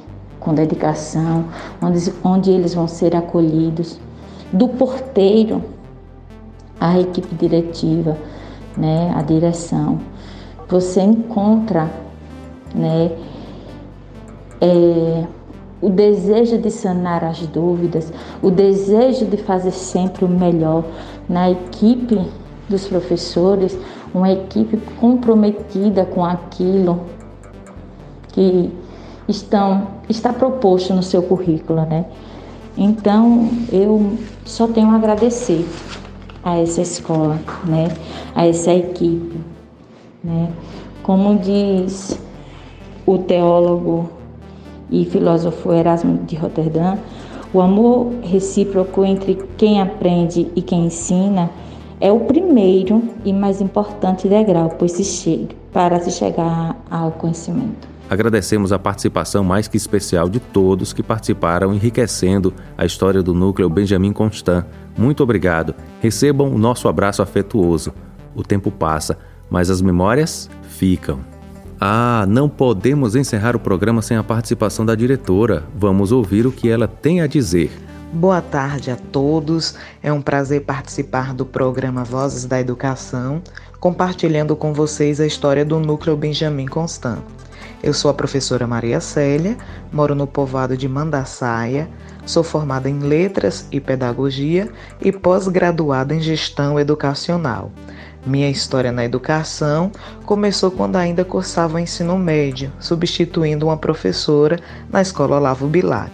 com 0.41 0.53
dedicação, 0.53 1.45
onde, 1.81 2.13
onde 2.25 2.51
eles 2.51 2.75
vão 2.75 2.89
ser 2.89 3.15
acolhidos, 3.15 3.99
do 4.53 4.69
porteiro 4.69 5.63
a 6.81 6.99
equipe 6.99 7.35
diretiva, 7.35 8.17
né, 8.77 9.13
a 9.17 9.23
direção. 9.23 9.99
Você 10.69 11.01
encontra, 11.01 11.91
né, 12.75 13.13
é, 14.61 15.25
o 15.81 15.91
desejo 15.91 16.59
de 16.59 16.71
sanar 16.71 17.25
as 17.25 17.47
dúvidas, 17.47 18.13
o 18.43 18.51
desejo 18.51 19.27
de 19.27 19.37
fazer 19.37 19.73
sempre 19.73 20.25
o 20.25 20.29
melhor 20.29 20.85
na 21.29 21.51
equipe 21.51 22.21
dos 22.69 22.87
professores, 22.87 23.79
uma 24.15 24.31
equipe 24.31 24.79
comprometida 24.99 26.05
com 26.05 26.25
aquilo 26.25 27.03
que 28.29 28.73
estão 29.29 29.89
está 30.09 30.33
proposto 30.33 30.95
no 30.95 31.03
seu 31.03 31.23
currículo, 31.23 31.83
né? 31.83 32.07
Então, 32.77 33.49
eu 33.73 34.13
só 34.45 34.67
tenho 34.69 34.91
a 34.91 34.97
agradecer 34.97 35.67
a 36.47 36.59
essa 36.59 36.81
escola, 36.81 37.41
né? 37.65 37.89
A 38.33 38.47
essa 38.47 38.73
equipe, 38.73 39.37
né? 40.23 40.49
Como 41.03 41.37
diz 41.41 42.17
o 43.05 43.19
teólogo 43.19 44.09
e 44.89 45.05
filósofo 45.07 45.73
Erasmo 45.73 46.19
de 46.25 46.37
Roterdã, 46.37 46.99
o 47.53 47.61
amor 47.61 48.13
recíproco 48.23 49.05
entre 49.05 49.35
quem 49.59 49.81
aprende 49.81 50.47
e 50.55 50.63
quem 50.63 50.87
ensina 50.87 51.51
é 52.01 52.13
o 52.13 52.21
primeiro 52.21 53.03
e 53.25 53.33
mais 53.33 53.61
importante 53.61 54.29
degrau 54.29 54.69
pois 54.79 54.93
se 54.93 55.03
chega, 55.03 55.49
para 55.73 55.99
se 55.99 56.13
chegar 56.13 56.77
ao 56.89 57.11
conhecimento. 57.11 57.89
Agradecemos 58.09 58.73
a 58.73 58.79
participação 58.79 59.43
mais 59.43 59.67
que 59.67 59.77
especial 59.77 60.29
de 60.29 60.39
todos 60.39 60.93
que 60.93 61.03
participaram, 61.03 61.75
enriquecendo 61.75 62.55
a 62.79 62.87
história 62.87 63.21
do 63.21 63.35
núcleo 63.35 63.69
Benjamin 63.69 64.13
Constant. 64.13 64.65
Muito 64.97 65.23
obrigado. 65.23 65.75
Recebam 66.01 66.53
o 66.53 66.59
nosso 66.59 66.89
abraço 66.89 67.23
afetuoso. 67.23 67.93
O 68.35 68.43
tempo 68.43 68.71
passa, 68.71 69.19
mas 69.51 69.71
as 69.71 69.81
memórias 69.81 70.49
ficam. 70.63 71.21
Ah, 71.81 72.25
não 72.27 72.49
podemos 72.49 73.15
encerrar 73.15 73.55
o 73.55 73.61
programa 73.61 74.01
sem 74.01 74.17
a 74.17 74.23
participação 74.23 74.87
da 74.87 74.95
diretora. 74.95 75.65
Vamos 75.77 76.11
ouvir 76.11 76.47
o 76.47 76.53
que 76.53 76.69
ela 76.69 76.89
tem 76.89 77.21
a 77.21 77.27
dizer. 77.27 77.71
Boa 78.13 78.41
tarde 78.41 78.91
a 78.91 78.97
todos. 78.97 79.75
É 80.03 80.11
um 80.11 80.23
prazer 80.23 80.63
participar 80.63 81.35
do 81.35 81.45
programa 81.45 82.03
Vozes 82.03 82.47
da 82.47 82.59
Educação, 82.59 83.43
compartilhando 83.79 84.57
com 84.57 84.73
vocês 84.73 85.21
a 85.21 85.27
história 85.27 85.65
do 85.65 85.79
Núcleo 85.79 86.17
Benjamin 86.17 86.67
Constant. 86.67 87.19
Eu 87.83 87.93
sou 87.93 88.11
a 88.11 88.15
professora 88.15 88.67
Maria 88.67 89.01
Célia, 89.01 89.57
moro 89.93 90.15
no 90.15 90.27
povoado 90.27 90.77
de 90.77 90.89
Mandaçaia, 90.89 91.89
sou 92.27 92.43
formada 92.43 92.91
em 92.91 92.99
Letras 92.99 93.67
e 93.71 93.81
Pedagogia 93.81 94.69
e 95.01 95.11
pós-graduada 95.11 96.15
em 96.15 96.21
Gestão 96.21 96.79
Educacional. 96.79 97.71
Minha 98.27 98.51
história 98.51 98.91
na 98.91 99.05
educação 99.05 99.93
começou 100.25 100.71
quando 100.71 100.97
ainda 100.97 101.25
cursava 101.25 101.77
o 101.77 101.79
ensino 101.79 102.19
médio, 102.19 102.73
substituindo 102.81 103.67
uma 103.67 103.77
professora 103.77 104.59
na 104.91 105.01
escola 105.01 105.37
Olavo 105.37 105.69
Bilac. 105.69 106.13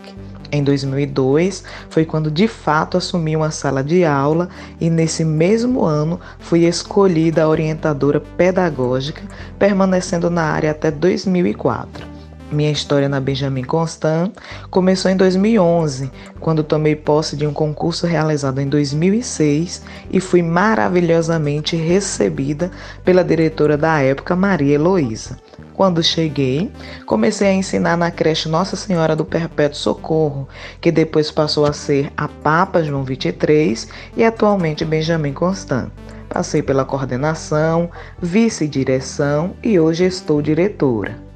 Em 0.52 0.62
2002 0.62 1.64
foi 1.88 2.04
quando 2.04 2.30
de 2.30 2.46
fato 2.46 2.98
assumi 2.98 3.34
uma 3.34 3.50
sala 3.50 3.82
de 3.82 4.04
aula 4.04 4.50
e 4.78 4.90
nesse 4.90 5.24
mesmo 5.24 5.82
ano 5.82 6.20
fui 6.38 6.66
escolhida 6.66 7.44
a 7.44 7.48
orientadora 7.48 8.20
pedagógica, 8.20 9.22
permanecendo 9.58 10.28
na 10.28 10.42
área 10.42 10.70
até 10.70 10.90
2004. 10.90 12.11
Minha 12.52 12.70
história 12.70 13.08
na 13.08 13.18
Benjamin 13.18 13.64
Constant 13.64 14.30
começou 14.70 15.10
em 15.10 15.16
2011, 15.16 16.10
quando 16.38 16.62
tomei 16.62 16.94
posse 16.94 17.34
de 17.34 17.46
um 17.46 17.52
concurso 17.52 18.06
realizado 18.06 18.60
em 18.60 18.68
2006 18.68 19.82
e 20.10 20.20
fui 20.20 20.42
maravilhosamente 20.42 21.76
recebida 21.76 22.70
pela 23.02 23.24
diretora 23.24 23.78
da 23.78 24.00
época, 24.02 24.36
Maria 24.36 24.74
Heloísa. 24.74 25.38
Quando 25.72 26.02
cheguei, 26.02 26.70
comecei 27.06 27.48
a 27.48 27.54
ensinar 27.54 27.96
na 27.96 28.10
creche 28.10 28.50
Nossa 28.50 28.76
Senhora 28.76 29.16
do 29.16 29.24
Perpétuo 29.24 29.78
Socorro, 29.78 30.46
que 30.78 30.92
depois 30.92 31.30
passou 31.30 31.64
a 31.64 31.72
ser 31.72 32.12
a 32.14 32.28
Papa 32.28 32.82
João 32.82 33.02
23 33.02 33.88
e 34.14 34.22
atualmente 34.22 34.84
Benjamin 34.84 35.32
Constant. 35.32 35.90
Passei 36.28 36.62
pela 36.62 36.84
coordenação, 36.84 37.90
vice-direção 38.20 39.54
e 39.62 39.80
hoje 39.80 40.04
estou 40.04 40.42
diretora. 40.42 41.31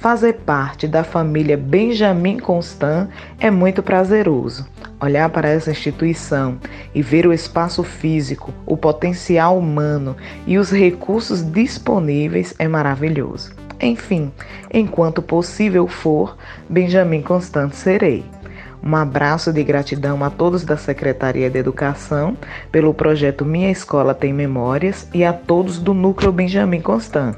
Fazer 0.00 0.32
parte 0.32 0.88
da 0.88 1.04
família 1.04 1.58
Benjamin 1.58 2.38
Constant 2.38 3.10
é 3.38 3.50
muito 3.50 3.82
prazeroso. 3.82 4.66
Olhar 4.98 5.28
para 5.28 5.50
essa 5.50 5.70
instituição 5.70 6.58
e 6.94 7.02
ver 7.02 7.26
o 7.26 7.34
espaço 7.34 7.82
físico, 7.82 8.50
o 8.64 8.78
potencial 8.78 9.58
humano 9.58 10.16
e 10.46 10.56
os 10.56 10.70
recursos 10.70 11.42
disponíveis 11.42 12.54
é 12.58 12.66
maravilhoso. 12.66 13.52
Enfim, 13.78 14.32
enquanto 14.72 15.20
possível 15.20 15.86
for, 15.86 16.34
Benjamin 16.66 17.20
Constant 17.20 17.74
serei. 17.74 18.24
Um 18.82 18.96
abraço 18.96 19.52
de 19.52 19.62
gratidão 19.62 20.24
a 20.24 20.30
todos 20.30 20.64
da 20.64 20.78
Secretaria 20.78 21.50
de 21.50 21.58
Educação 21.58 22.34
pelo 22.72 22.94
projeto 22.94 23.44
Minha 23.44 23.70
Escola 23.70 24.14
Tem 24.14 24.32
Memórias 24.32 25.06
e 25.12 25.22
a 25.22 25.34
todos 25.34 25.78
do 25.78 25.92
Núcleo 25.92 26.32
Benjamin 26.32 26.80
Constant, 26.80 27.36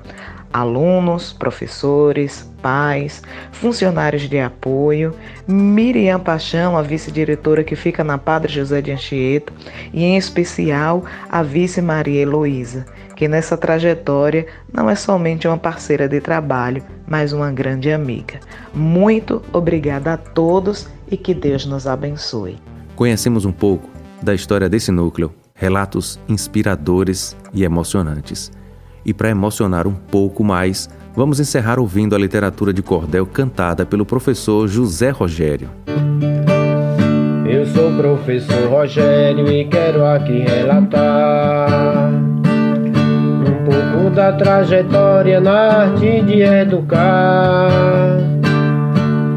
alunos, 0.53 1.33
professores, 1.33 2.49
pais, 2.61 3.23
funcionários 3.51 4.29
de 4.29 4.39
apoio, 4.39 5.15
Miriam 5.49 6.21
Paixão, 6.21 6.77
a 6.77 6.83
vice-diretora 6.83 7.65
que 7.65 7.75
fica 7.75 8.05
na 8.05 8.19
Padre 8.19 8.53
José 8.53 8.81
de 8.81 8.93
Anchieta, 8.93 9.53
e 9.93 10.05
em 10.05 10.17
especial 10.17 11.05
a 11.29 11.43
vice 11.43 11.81
Maria 11.81 12.23
Heloísa, 12.23 12.87
que 13.17 13.27
nessa 13.27 13.57
trajetória 13.57 14.47
não 14.73 14.89
é 14.89 14.95
somente 14.95 15.47
uma 15.49 15.59
parceira 15.59 16.09
de 16.09 16.21
trabalho, 16.21 16.83
mas 17.07 17.33
uma 17.33 17.51
grande 17.51 17.93
amiga. 17.93 18.41
Muito 18.75 19.43
obrigada 19.53 20.15
a 20.15 20.17
todos 20.17 20.89
e 21.11 21.17
que 21.17 21.35
Deus 21.35 21.67
nos 21.67 21.87
abençoe. 21.87 22.59
Conhecemos 22.95 23.45
um 23.45 23.53
pouco 23.53 23.89
da 24.23 24.35
história 24.35 24.69
desse 24.69 24.93
núcleo, 24.93 25.33
relatos 25.55 26.19
inspiradores 26.29 27.37
e 27.53 27.65
emocionantes. 27.65 28.51
E 29.05 29.13
para 29.13 29.31
emocionar 29.31 29.87
um 29.87 29.95
pouco 29.95 30.45
mais, 30.45 30.89
vamos 31.15 31.41
encerrar 31.41 31.79
ouvindo 31.79 32.15
a 32.15 32.19
literatura 32.19 32.73
de 32.73 32.83
cordel 32.83 33.27
cantada 33.27 33.85
pelo 33.85 34.07
professor 34.07 34.69
José 34.69 35.11
Rogério. 35.11 35.69
Eu 37.47 37.67
sou 37.67 37.91
o 37.91 37.97
professor 37.97 38.71
Rogério 38.71 39.47
e 39.51 39.65
quero 39.67 40.07
aqui 40.07 40.39
relatar 40.39 42.11
um 42.11 43.65
pouco 43.65 44.11
da 44.15 44.33
trajetória 44.33 45.41
na 45.41 45.83
arte 45.83 46.23
de 46.23 46.41
educar. 46.41 47.69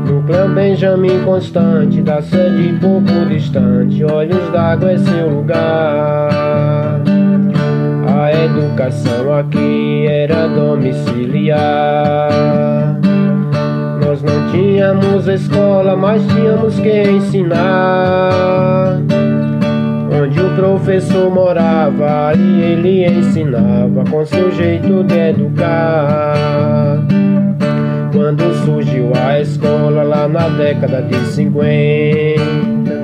Núcleo 0.07 0.47
Benjamin 0.53 1.23
Constante, 1.25 2.01
da 2.01 2.21
sede 2.21 2.77
pouco 2.79 3.25
distante, 3.27 4.03
olhos 4.03 4.51
d'água 4.51 4.91
é 4.91 4.97
seu 4.97 5.29
lugar. 5.29 7.14
Educação 8.45 9.33
aqui 9.33 10.05
era 10.07 10.47
domiciliar. 10.47 12.29
Nós 14.05 14.21
não 14.21 14.51
tínhamos 14.51 15.27
escola, 15.27 15.95
mas 15.95 16.21
tínhamos 16.27 16.79
que 16.79 17.01
ensinar. 17.09 18.99
Onde 20.21 20.39
o 20.39 20.55
professor 20.55 21.31
morava 21.31 22.33
e 22.37 22.61
ele 22.61 23.07
ensinava 23.07 24.03
com 24.11 24.23
seu 24.23 24.51
jeito 24.51 25.03
de 25.05 25.17
educar. 25.17 27.03
Quando 28.13 28.43
surgiu 28.63 29.11
a 29.15 29.41
escola 29.41 30.03
lá 30.03 30.27
na 30.27 30.49
década 30.49 31.01
de 31.01 31.17
50 31.25 32.94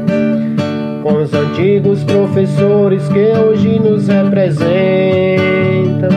com 1.11 1.23
os 1.23 1.33
antigos 1.33 2.03
professores 2.05 3.05
que 3.09 3.33
hoje 3.37 3.77
nos 3.79 4.07
representam, 4.07 6.09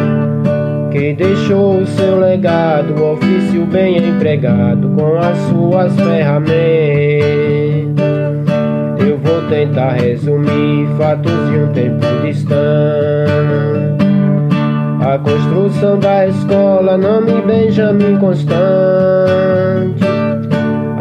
que 0.92 1.12
deixou 1.14 1.80
o 1.80 1.86
seu 1.86 2.20
legado, 2.20 2.95
o 2.95 3.14
ofício 3.14 3.66
bem 3.66 3.97
empregado 3.97 4.88
com 4.90 5.16
as 5.16 5.36
suas 5.49 5.97
ferramentas. 5.97 6.55
Eu 9.01 9.18
vou 9.18 9.42
tentar 9.49 9.95
resumir 9.95 10.86
fatos 10.97 11.32
de 11.51 11.59
um 11.59 11.72
tempo 11.72 12.07
distante. 12.24 12.55
A 15.01 15.18
construção 15.18 15.99
da 15.99 16.28
escola, 16.28 16.97
nome 16.97 17.42
Benjamin 17.42 18.16
Constante. 18.18 18.55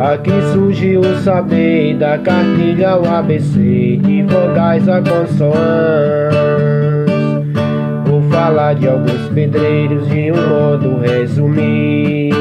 Aqui 0.03 0.33
surgiu 0.51 0.99
o 0.99 1.15
saber 1.19 1.95
da 1.95 2.17
cartilha 2.17 2.97
o 2.97 3.07
ABC, 3.07 4.01
de 4.03 4.23
vogais 4.23 4.89
a 4.89 5.01
consoantes. 5.01 5.55
Vou 8.05 8.21
falar 8.23 8.73
de 8.73 8.85
alguns 8.85 9.29
pedreiros 9.29 10.05
de 10.09 10.29
um 10.29 10.49
modo 10.49 10.99
resumido. 10.99 12.35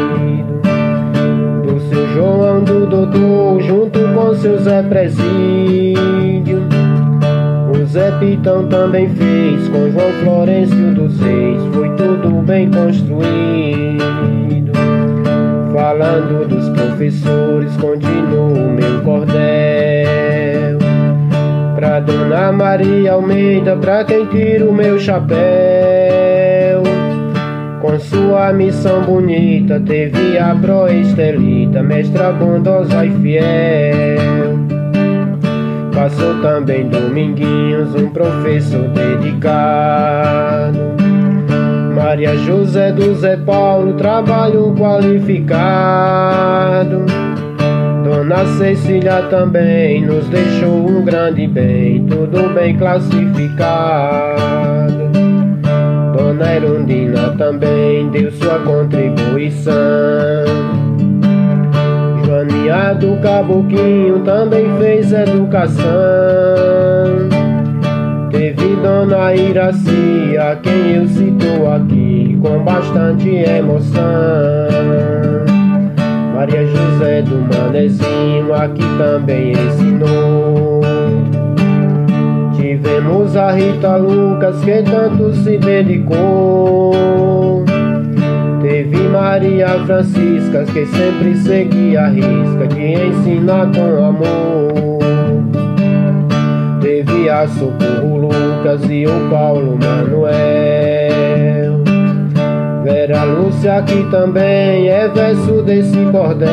Do 1.63 1.79
seu 1.89 2.09
João 2.09 2.65
do 2.65 2.85
Doutor, 2.85 3.63
junto 3.63 4.01
com 4.13 4.35
seu 4.35 4.59
Zé 4.59 4.83
Presídio. 4.83 6.63
O 7.73 7.87
Zé 7.87 8.11
Pitão 8.19 8.67
também 8.67 9.09
fez, 9.11 9.69
com 9.69 9.89
João 9.89 10.11
Florencio 10.25 10.95
dos 10.95 11.17
Reis, 11.21 11.63
foi 11.73 11.89
tudo 11.91 12.43
bem 12.43 12.69
construído. 12.69 13.92
Falando 15.83 16.47
dos 16.47 16.69
professores, 16.69 17.77
continuo 17.77 18.71
meu 18.71 19.03
cordel. 19.03 20.79
Pra 21.75 21.99
Dona 21.99 22.53
Maria 22.53 23.15
Almeida, 23.15 23.77
pra 23.77 24.05
quem 24.05 24.29
o 24.63 24.73
meu 24.73 24.97
chapéu. 25.01 26.85
Com 27.81 27.99
sua 27.99 28.53
missão 28.53 29.03
bonita, 29.03 29.81
teve 29.81 30.39
a 30.39 30.55
pro 30.55 30.87
Estelita, 30.87 31.83
mestra 31.83 32.31
bondosa 32.31 33.05
e 33.05 33.11
fiel. 33.21 34.59
Passou 35.93 36.41
também 36.43 36.89
Dominguinhos, 36.89 37.93
um 37.97 38.09
professor 38.09 38.87
dedicado. 38.91 41.02
Maria 42.13 42.37
José 42.37 42.93
do 42.93 43.15
Zé 43.15 43.39
Paulo, 43.39 43.95
trabalho 43.95 44.75
qualificado. 44.79 47.07
Dona 48.05 48.45
Cecília 48.59 49.23
também 49.31 50.05
nos 50.05 50.29
deixou 50.29 50.91
um 50.91 51.03
grande 51.07 51.47
bem, 51.47 52.05
tudo 52.05 52.53
bem 52.53 52.77
classificado. 52.77 55.11
Dona 56.15 56.55
Erundina 56.55 57.31
também 57.39 58.11
deu 58.11 58.31
sua 58.33 58.59
contribuição. 58.59 59.73
Joaninha 62.27 62.93
do 62.93 63.17
Caboquinho 63.23 64.23
também 64.23 64.67
fez 64.77 65.15
educação. 65.15 65.83
Dona 68.83 69.33
Iraci, 69.33 70.37
a 70.37 70.57
quem 70.57 70.97
eu 70.97 71.07
cito 71.07 71.69
aqui 71.69 72.37
com 72.43 72.65
bastante 72.65 73.29
emoção. 73.29 74.03
Maria 76.35 76.67
José 76.67 77.23
do 77.23 77.37
Manezinho 77.55 78.53
aqui 78.53 78.83
também 78.99 79.53
ensinou. 79.53 80.81
Tivemos 82.57 83.37
a 83.37 83.53
Rita 83.53 83.97
Lucas 83.97 84.61
que 84.65 84.83
tanto 84.83 85.33
se 85.37 85.59
dedicou. 85.59 87.65
Teve 88.63 88.97
Maria 88.97 89.69
Francisca 89.87 90.65
que 90.65 90.87
sempre 90.87 91.37
seguia 91.37 92.03
a 92.03 92.09
risca 92.09 92.67
de 92.67 92.95
ensinar 92.95 93.71
com 93.73 94.05
amor. 94.05 95.02
Teve 97.33 97.45
a 97.45 97.49
Socorro 97.49 98.19
Lucas 98.19 98.83
e 98.91 99.07
o 99.07 99.31
Paulo 99.31 99.79
Manuel. 99.79 100.23
Vera 102.85 103.25
Lúcia 103.25 103.79
aqui 103.79 104.07
também 104.11 104.89
é 104.89 105.09
verso 105.09 105.63
desse 105.63 105.97
cordel. 106.11 106.51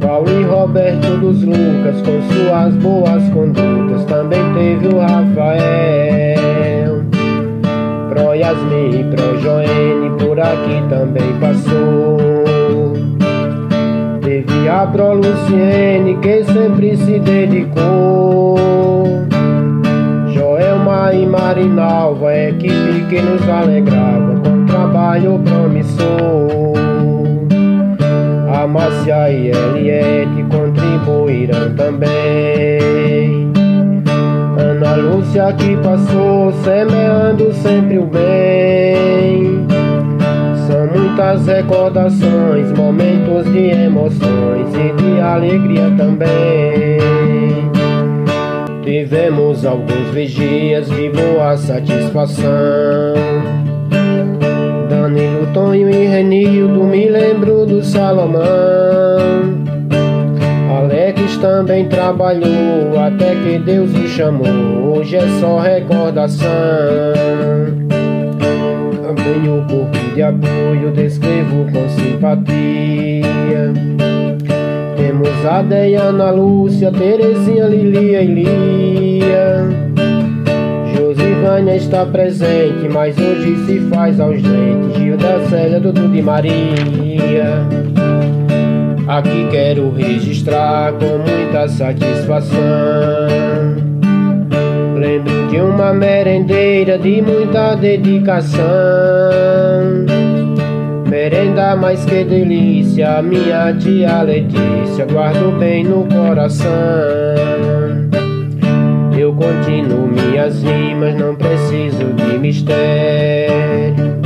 Paulo 0.00 0.30
e 0.30 0.44
Roberto 0.44 1.18
dos 1.18 1.42
Lucas 1.42 2.00
com 2.00 2.22
suas 2.32 2.74
boas 2.76 3.22
condutas 3.34 4.02
também 4.06 4.40
teve 4.54 4.94
o 4.94 4.98
Rafael. 4.98 6.32
Pro 8.08 8.34
Yasmin 8.34 9.00
e 9.00 9.04
Pro 9.14 9.38
Joene 9.40 10.08
por 10.18 10.40
aqui 10.40 10.82
também 10.88 11.38
passou. 11.38 12.41
Teve 14.62 14.68
a 14.68 14.86
Pro 14.86 15.14
Luciene 15.14 16.16
que 16.18 16.44
sempre 16.44 16.96
se 16.96 17.18
dedicou. 17.18 18.56
Joelma 20.32 21.12
e 21.12 21.26
Marinalva, 21.26 22.32
equipe 22.32 23.06
que 23.08 23.20
nos 23.20 23.42
alegrava 23.48 24.36
com 24.36 24.64
trabalho 24.66 25.40
promissor. 25.40 26.06
A 28.54 28.64
Márcia 28.68 29.32
e 29.32 29.48
Eliette 29.48 30.44
contribuíram 30.44 31.74
também. 31.74 33.50
Ana 34.56 34.94
Lúcia 34.94 35.52
que 35.54 35.76
passou 35.78 36.52
semeando 36.62 37.52
sempre 37.52 37.98
o 37.98 38.06
bem. 38.06 39.71
São 40.82 40.90
muitas 40.90 41.46
recordações, 41.46 42.72
momentos 42.72 43.44
de 43.52 43.70
emoções 43.70 44.68
e 44.74 44.92
de 45.00 45.20
alegria 45.20 45.88
também. 45.96 46.98
Tivemos 48.82 49.64
alguns 49.64 50.10
vigias 50.12 50.88
de 50.88 51.08
boa 51.10 51.56
satisfação. 51.56 52.42
Danilo, 54.90 55.46
Tonho 55.54 55.88
e 55.88 56.04
Renildo, 56.04 56.82
me 56.82 57.08
lembro 57.08 57.64
do 57.64 57.80
Salomão. 57.84 58.42
Alex 60.80 61.36
também 61.36 61.86
trabalhou 61.86 62.98
até 62.98 63.36
que 63.36 63.56
Deus 63.60 63.94
o 63.94 64.08
chamou. 64.08 64.96
Hoje 64.96 65.14
é 65.14 65.28
só 65.38 65.60
recordação. 65.60 66.48
Também 69.14 69.46
o 69.46 69.62
corpo 69.66 70.14
de 70.14 70.22
apoio 70.22 70.90
descrevo 70.92 71.66
com 71.70 71.86
simpatia. 71.90 73.74
Temos 74.96 75.44
a 75.44 75.60
Deiana, 75.60 76.30
Lúcia, 76.30 76.90
Terezinha, 76.90 77.66
Lilia 77.66 78.22
e 78.22 78.26
Lia. 78.26 79.68
Josivânia 80.96 81.76
está 81.76 82.06
presente, 82.06 82.88
mas 82.90 83.18
hoje 83.18 83.54
se 83.66 83.80
faz 83.90 84.18
ausente. 84.18 84.98
Gilda, 84.98 85.46
Célia, 85.50 85.78
Dudu 85.78 86.08
de 86.08 86.22
Maria. 86.22 87.66
Aqui 89.06 89.46
quero 89.50 89.90
registrar 89.90 90.94
com 90.94 91.18
muita 91.18 91.68
satisfação. 91.68 92.56
De 95.52 95.60
uma 95.60 95.92
merendeira 95.92 96.98
de 96.98 97.20
muita 97.20 97.74
dedicação. 97.74 98.62
Merenda 101.06 101.76
mais 101.76 102.02
que 102.06 102.24
delícia, 102.24 103.20
minha 103.20 103.70
tia 103.74 104.22
Letícia, 104.22 105.04
guardo 105.12 105.58
bem 105.58 105.84
no 105.84 106.06
coração. 106.06 106.70
Eu 109.14 109.34
continuo 109.34 110.06
minhas 110.08 110.62
rimas, 110.62 111.14
não 111.16 111.36
preciso 111.36 112.14
de 112.14 112.38
mistério. 112.38 114.22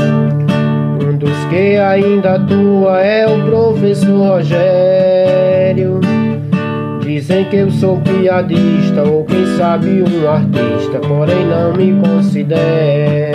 Um 1.03 1.17
dos 1.17 1.45
que 1.51 1.77
ainda 1.77 2.37
atua 2.37 3.03
é 3.03 3.27
o 3.27 3.45
professor 3.47 4.37
Rogério. 4.37 5.99
Dizem 7.17 7.47
que 7.47 7.57
eu 7.57 7.71
sou 7.71 7.97
piadista 8.03 9.03
ou 9.03 9.25
quem 9.25 9.47
sabe 9.57 10.03
um 10.03 10.29
artista, 10.29 10.99
porém 11.09 11.47
não 11.47 11.73
me 11.73 11.99
considero. 12.07 13.33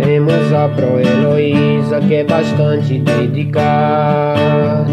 Temos 0.00 0.52
a 0.52 0.68
Pro 0.68 1.00
Heloísa 1.00 1.98
que 1.98 2.14
é 2.14 2.22
bastante 2.22 3.00
dedicada. 3.00 4.86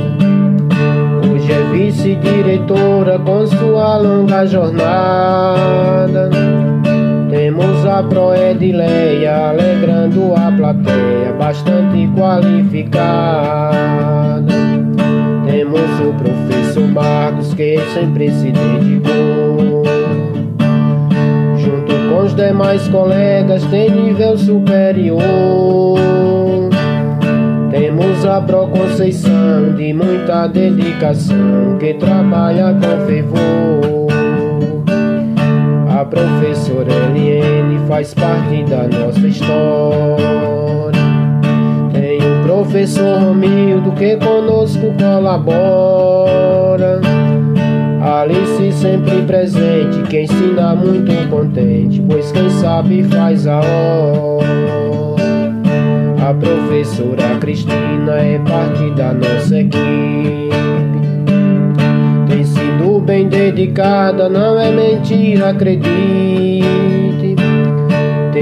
Hoje 1.31 1.51
é 1.51 1.61
vice-diretora 1.71 3.19
com 3.19 3.45
sua 3.45 3.97
longa 3.97 4.47
jornada. 4.47 6.31
Temos 7.29 7.85
a 7.85 8.01
Pro 8.01 8.33
Edileia 8.33 9.49
alegrando 9.49 10.33
a 10.33 10.51
plateia, 10.51 11.31
bastante 11.37 12.09
qualificada. 12.15 13.13
Temos 15.45 15.99
o 15.99 16.13
professor 16.13 16.52
Marcos 16.93 17.53
que 17.55 17.77
sempre 17.93 18.29
se 18.29 18.51
dedicou. 18.51 19.83
Junto 21.57 21.93
com 22.09 22.23
os 22.23 22.35
demais 22.35 22.87
colegas 22.87 23.65
tem 23.65 23.89
nível 23.89 24.37
superior. 24.37 25.99
Temos 27.71 28.23
a 28.25 28.39
Pro 28.41 28.67
Conceição 28.67 29.73
de 29.75 29.93
muita 29.93 30.47
dedicação 30.47 31.77
que 31.79 31.95
trabalha 31.95 32.75
com 32.75 33.05
fervor. 33.07 34.07
A 35.89 36.05
professora 36.05 36.91
Eliane 36.91 37.79
faz 37.87 38.13
parte 38.13 38.63
da 38.65 38.87
nossa 38.87 39.27
história. 39.27 41.02
Professor 42.63 43.19
Romildo 43.19 43.91
que 43.91 44.15
conosco 44.15 44.93
colabora. 44.97 47.01
Alice 48.01 48.71
sempre 48.71 49.21
presente, 49.23 50.01
que 50.09 50.21
ensina 50.21 50.73
muito 50.73 51.11
contente, 51.29 52.01
pois 52.07 52.31
quem 52.31 52.49
sabe 52.49 53.03
faz 53.03 53.45
a 53.47 53.59
hora. 53.59 54.47
A 56.25 56.33
professora 56.33 57.37
Cristina 57.41 58.13
é 58.13 58.39
parte 58.39 58.91
da 58.91 59.13
nossa 59.13 59.59
equipe. 59.59 60.49
Tem 62.29 62.45
sido 62.45 63.01
bem 63.01 63.27
dedicada, 63.27 64.29
não 64.29 64.57
é 64.57 64.71
mentira, 64.71 65.49
acredite. 65.49 67.02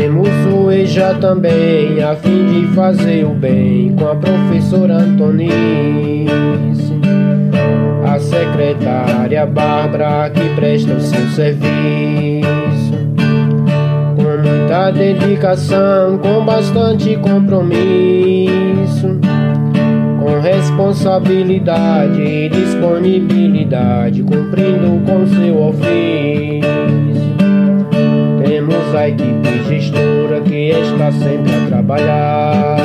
O 0.10 0.72
EJA 0.72 1.14
também, 1.16 2.02
a 2.02 2.16
fim 2.16 2.46
de 2.46 2.68
fazer 2.74 3.26
o 3.26 3.36
bem 3.36 3.94
com 3.96 4.08
a 4.08 4.16
professora 4.16 4.96
Antonice. 4.96 5.52
A 8.04 8.20
secretária 8.20 9.46
Bárbara 9.46 10.32
que 10.32 10.50
presta 10.56 10.94
o 10.94 11.02
seu 11.02 11.28
serviço. 11.28 12.94
Com 14.16 14.48
muita 14.48 14.90
dedicação, 14.92 16.18
com 16.18 16.44
bastante 16.46 17.16
compromisso. 17.18 19.20
Com 20.20 20.40
responsabilidade 20.40 22.22
e 22.22 22.50
disponibilidade, 22.50 24.24
cumprindo 24.24 25.00
com 25.06 25.28
seu 25.28 25.62
ofício. 25.62 27.21
A 28.94 29.08
equipe 29.08 29.64
gestora 29.70 30.42
que 30.42 30.70
está 30.70 31.12
sempre 31.14 31.52
a 31.54 31.66
trabalhar 31.68 32.78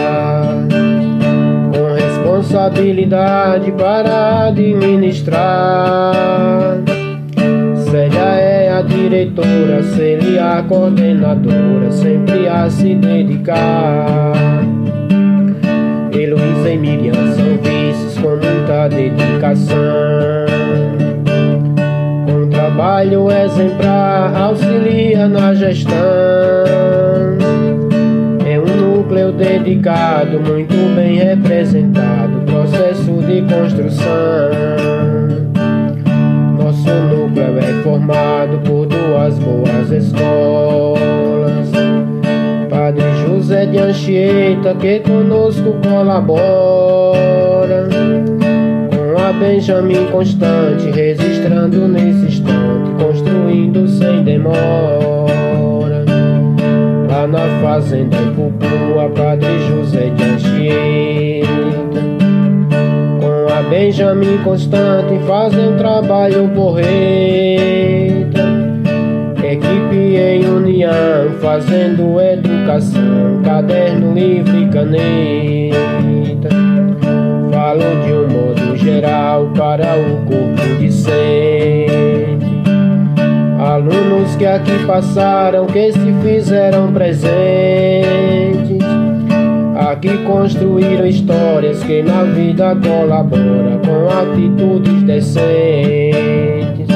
com 1.72 1.94
responsabilidade 1.94 3.72
para 3.72 4.46
administrar. 4.46 6.14
Célia 7.90 8.20
é 8.20 8.72
a 8.72 8.82
diretora, 8.82 9.82
Célia 9.82 10.59
a 10.59 10.62
coordenadora, 10.62 11.90
sempre 11.90 12.46
a 12.48 12.70
se 12.70 12.94
dedicar. 12.94 14.32
Heloísa 16.12 16.70
e 16.70 16.78
Miriam 16.78 17.14
são 17.34 17.59
vices 17.62 18.16
com 18.18 18.36
muita 18.36 18.88
dedicação. 18.88 19.76
Trabalho 22.67 23.31
exemplar, 23.31 24.35
auxilia 24.35 25.29
na 25.29 25.55
gestão. 25.55 25.95
É 28.45 28.59
um 28.59 28.97
núcleo 28.97 29.31
dedicado, 29.31 30.41
muito 30.41 30.75
bem 30.97 31.17
representado, 31.17 32.41
processo 32.45 33.12
de 33.23 33.43
construção. 33.43 34.51
Nosso 36.59 36.91
núcleo 36.91 37.57
é 37.57 37.83
formado 37.85 38.59
por 38.64 38.87
duas 38.87 39.39
boas 39.39 39.93
escolas. 39.93 41.71
Padre 42.69 43.05
José 43.25 43.67
de 43.67 43.79
Anchieta, 43.79 44.75
que 44.75 44.99
conosco 44.99 45.73
colabora. 45.89 47.17
A 49.27 49.33
Benjamin 49.33 50.07
Constante, 50.12 50.89
registrando 50.93 51.89
nesse 51.89 52.27
instante, 52.27 52.93
construindo 52.97 53.89
sem 53.89 54.22
demora. 54.22 56.05
Lá 57.11 57.27
na 57.27 57.61
fazenda 57.61 58.16
em 58.18 58.33
Pupua, 58.35 59.11
Padre 59.16 59.49
José 59.66 60.11
de 60.11 60.22
Anchieta. 60.22 61.49
Com 63.20 63.53
a 63.53 63.62
Benjamin 63.68 64.39
Constante, 64.45 65.18
fazem 65.27 65.77
trabalho 65.77 66.49
porreta. 66.51 66.87
Equipe 69.43 70.16
em 70.16 70.49
união, 70.49 71.33
fazendo 71.41 72.20
educação, 72.20 73.43
caderno, 73.43 74.14
livro 74.14 74.57
e 74.57 74.68
caneta. 74.68 76.49
Falo 77.51 77.83
de 78.05 78.12
um 78.12 78.29
modo 78.29 78.66
geral 78.87 79.51
para 79.57 79.99
o 79.99 80.24
corpo 80.26 80.76
discente. 80.78 82.47
Alunos 83.59 84.37
que 84.37 84.47
aqui 84.47 84.87
passaram, 84.87 85.66
que 85.66 85.93
se 85.93 86.12
fizeram 86.22 86.93
presentes. 86.93 88.07
Aqui 89.91 90.16
construíram 90.18 91.05
histórias 91.05 91.82
que 91.82 92.01
na 92.03 92.22
vida 92.22 92.76
colaboram 92.76 93.80
com 93.84 94.09
atitudes 94.09 95.03
decentes. 95.03 96.87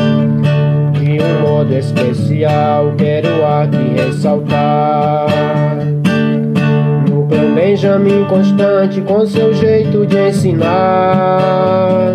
De 0.93 1.18
um 1.20 1.41
modo 1.43 1.74
especial, 1.74 2.95
quero 2.97 3.45
aqui 3.45 3.95
ressaltar. 3.97 5.26
Benjamin 7.71 8.25
Constante 8.25 9.01
com 9.03 9.25
seu 9.25 9.55
jeito 9.55 10.05
de 10.05 10.18
ensinar. 10.18 12.14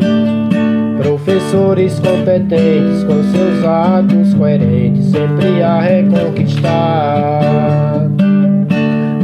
Professores 1.02 1.98
competentes 1.98 3.06
com 3.06 3.24
seus 3.24 3.64
atos 3.64 4.34
coerentes, 4.34 5.12
sempre 5.12 5.64
a 5.64 5.80
reconquistar. 5.80 8.06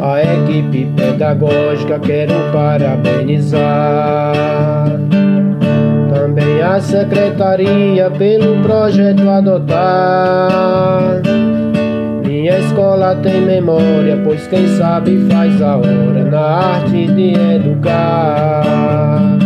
A 0.01 0.21
equipe 0.21 0.85
pedagógica 0.95 1.99
quero 1.99 2.33
parabenizar. 2.53 4.31
Também 6.13 6.61
a 6.61 6.79
secretaria 6.79 8.09
pelo 8.09 8.63
projeto 8.63 9.29
adotar. 9.29 11.21
Minha 12.41 12.57
escola 12.57 13.15
tem 13.17 13.39
memória, 13.39 14.19
pois 14.23 14.47
quem 14.47 14.65
sabe 14.69 15.15
faz 15.29 15.61
a 15.61 15.77
hora 15.77 16.23
na 16.23 16.39
arte 16.39 17.05
de 17.05 17.35
educar. 17.35 19.37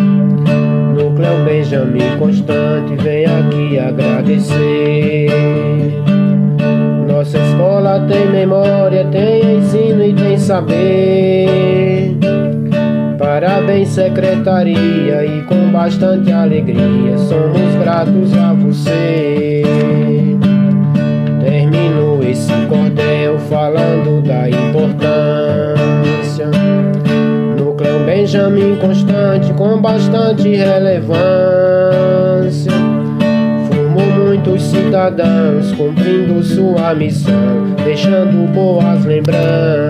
Núcleo 0.93 1.43
Benjamin 1.43 2.18
Constante 2.18 2.96
vem 3.04 3.26
aqui 3.26 3.78
agradecer. 3.78 5.28
Nossa 7.06 7.38
escola 7.38 8.00
tem 8.08 8.30
memória, 8.30 9.04
tem 9.12 9.58
ensino 9.58 10.02
e 10.02 10.14
tem 10.14 10.38
saber. 10.38 12.16
Parabéns, 13.18 13.89
secretaria, 13.89 15.26
e 15.26 15.43
com 15.50 15.70
bastante 15.70 16.32
alegria 16.32 17.18
somos 17.18 17.76
gratos 17.78 18.34
a 18.38 18.54
você. 18.54 19.64
Falando 23.50 24.22
da 24.22 24.50
importância. 24.50 24.96
Núcleo 27.58 28.06
Benjamin 28.06 28.76
Constante 28.78 29.54
com 29.54 29.80
bastante 29.80 30.50
relevância. 30.56 31.02
Formou 33.68 34.06
muitos 34.26 34.62
cidadãos 34.64 35.72
cumprindo 35.74 36.44
sua 36.44 36.96
missão, 36.96 37.76
deixando 37.84 38.52
boas 38.54 39.06
lembranças. 39.06 39.86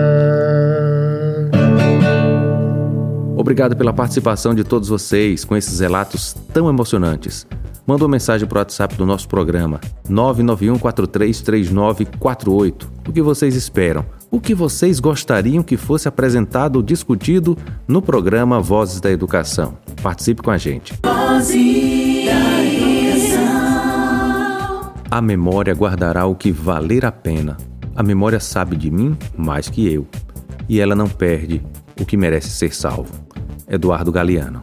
Obrigado 3.36 3.76
pela 3.76 3.92
participação 3.92 4.54
de 4.54 4.64
todos 4.64 4.88
vocês 4.88 5.44
com 5.44 5.56
esses 5.56 5.78
relatos 5.80 6.34
tão 6.52 6.68
emocionantes. 6.68 7.46
Manda 7.86 8.02
uma 8.02 8.10
mensagem 8.10 8.48
para 8.48 8.56
o 8.56 8.58
WhatsApp 8.58 8.96
do 8.96 9.06
nosso 9.06 9.28
programa 9.28 9.78
991433948. 10.10 12.88
O 13.06 13.12
que 13.12 13.22
vocês 13.22 13.54
esperam? 13.54 14.04
O 14.28 14.40
que 14.40 14.56
vocês 14.56 14.98
gostariam 14.98 15.62
que 15.62 15.76
fosse 15.76 16.08
apresentado 16.08 16.74
ou 16.76 16.82
discutido 16.82 17.56
no 17.86 18.02
programa 18.02 18.60
Vozes 18.60 19.00
da 19.00 19.08
Educação? 19.08 19.78
Participe 20.02 20.42
com 20.42 20.50
a 20.50 20.58
gente. 20.58 20.94
A 25.08 25.22
memória 25.22 25.72
guardará 25.72 26.26
o 26.26 26.34
que 26.34 26.50
valer 26.50 27.06
a 27.06 27.12
pena. 27.12 27.56
A 27.94 28.02
memória 28.02 28.40
sabe 28.40 28.74
de 28.76 28.90
mim 28.90 29.16
mais 29.36 29.68
que 29.68 29.86
eu. 29.86 30.08
E 30.68 30.80
ela 30.80 30.96
não 30.96 31.06
perde 31.06 31.62
o 32.00 32.04
que 32.04 32.16
merece 32.16 32.50
ser 32.50 32.74
salvo. 32.74 33.14
Eduardo 33.68 34.10
Galeano. 34.10 34.60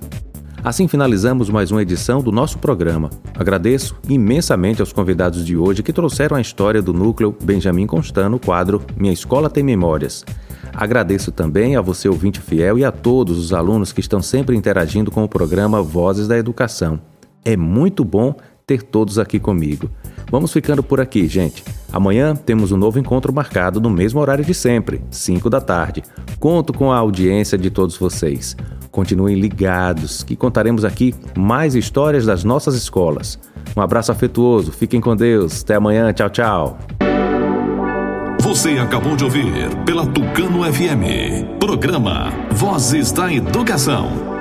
Assim 0.64 0.88
finalizamos 0.88 1.50
mais 1.50 1.72
uma 1.72 1.82
edição 1.82 2.22
do 2.22 2.32
nosso 2.32 2.58
programa. 2.58 3.10
Agradeço 3.36 3.98
imensamente 4.08 4.82
aos 4.82 4.94
convidados 4.94 5.46
de 5.46 5.58
hoje 5.58 5.84
que 5.84 5.92
trouxeram 5.92 6.38
a 6.38 6.42
história 6.42 6.82
do 6.82 6.94
núcleo 6.94 7.36
Benjamin 7.44 7.86
Constant 7.86 8.30
no 8.30 8.40
quadro 8.40 8.82
Minha 8.96 9.12
Escola 9.12 9.50
Tem 9.50 9.62
Memórias. 9.62 10.24
Agradeço 10.74 11.34
também 11.34 11.76
a 11.76 11.82
você, 11.82 12.08
ouvinte 12.08 12.40
fiel, 12.40 12.80
e 12.80 12.86
a 12.86 12.94
todos 12.94 13.38
os 13.38 13.52
alunos 13.52 13.92
que 13.92 14.00
estão 14.00 14.22
sempre 14.22 14.56
interagindo 14.56 15.12
com 15.12 15.26
o 15.26 15.28
programa 15.28 15.82
Vozes 15.84 16.30
da 16.30 16.38
Educação. 16.38 16.98
É 17.44 17.58
muito 17.58 18.06
bom 18.06 18.34
ter 18.66 18.82
todos 18.82 19.20
aqui 19.20 19.40
comigo. 19.40 19.90
Vamos 20.32 20.52
ficando 20.52 20.82
por 20.82 21.00
aqui, 21.00 21.28
gente. 21.28 21.64
Amanhã 21.92 22.36
temos 22.36 22.72
um 22.72 22.78
novo 22.78 22.98
encontro 22.98 23.32
marcado 23.32 23.80
no 23.80 23.90
mesmo 23.90 24.20
horário 24.20 24.44
de 24.44 24.54
sempre, 24.54 25.02
5 25.12 25.50
da 25.50 25.62
tarde. 25.62 26.04
Conto 26.40 26.74
com 26.74 26.92
a 26.92 26.98
audiência 26.98 27.58
de 27.58 27.70
todos 27.70 27.98
vocês. 27.98 28.56
Continuem 28.90 29.40
ligados, 29.40 30.24
que 30.24 30.36
contaremos 30.36 30.86
aqui 30.86 31.14
mais 31.38 31.76
histórias 31.76 32.26
das 32.26 32.44
nossas 32.44 32.76
escolas. 32.76 33.40
Um 33.76 33.82
abraço 33.82 34.12
afetuoso, 34.12 34.72
fiquem 34.72 35.02
com 35.02 35.16
Deus. 35.16 35.62
Até 35.62 35.76
amanhã, 35.76 36.12
tchau, 36.14 36.30
tchau. 36.30 36.78
Você 38.40 38.72
acabou 38.72 39.16
de 39.16 39.24
ouvir 39.24 39.46
pela 39.86 40.06
Tucano 40.06 40.64
FM. 40.64 41.60
Programa 41.60 42.32
Vozes 42.52 43.12
da 43.12 43.34
Educação. 43.34 44.33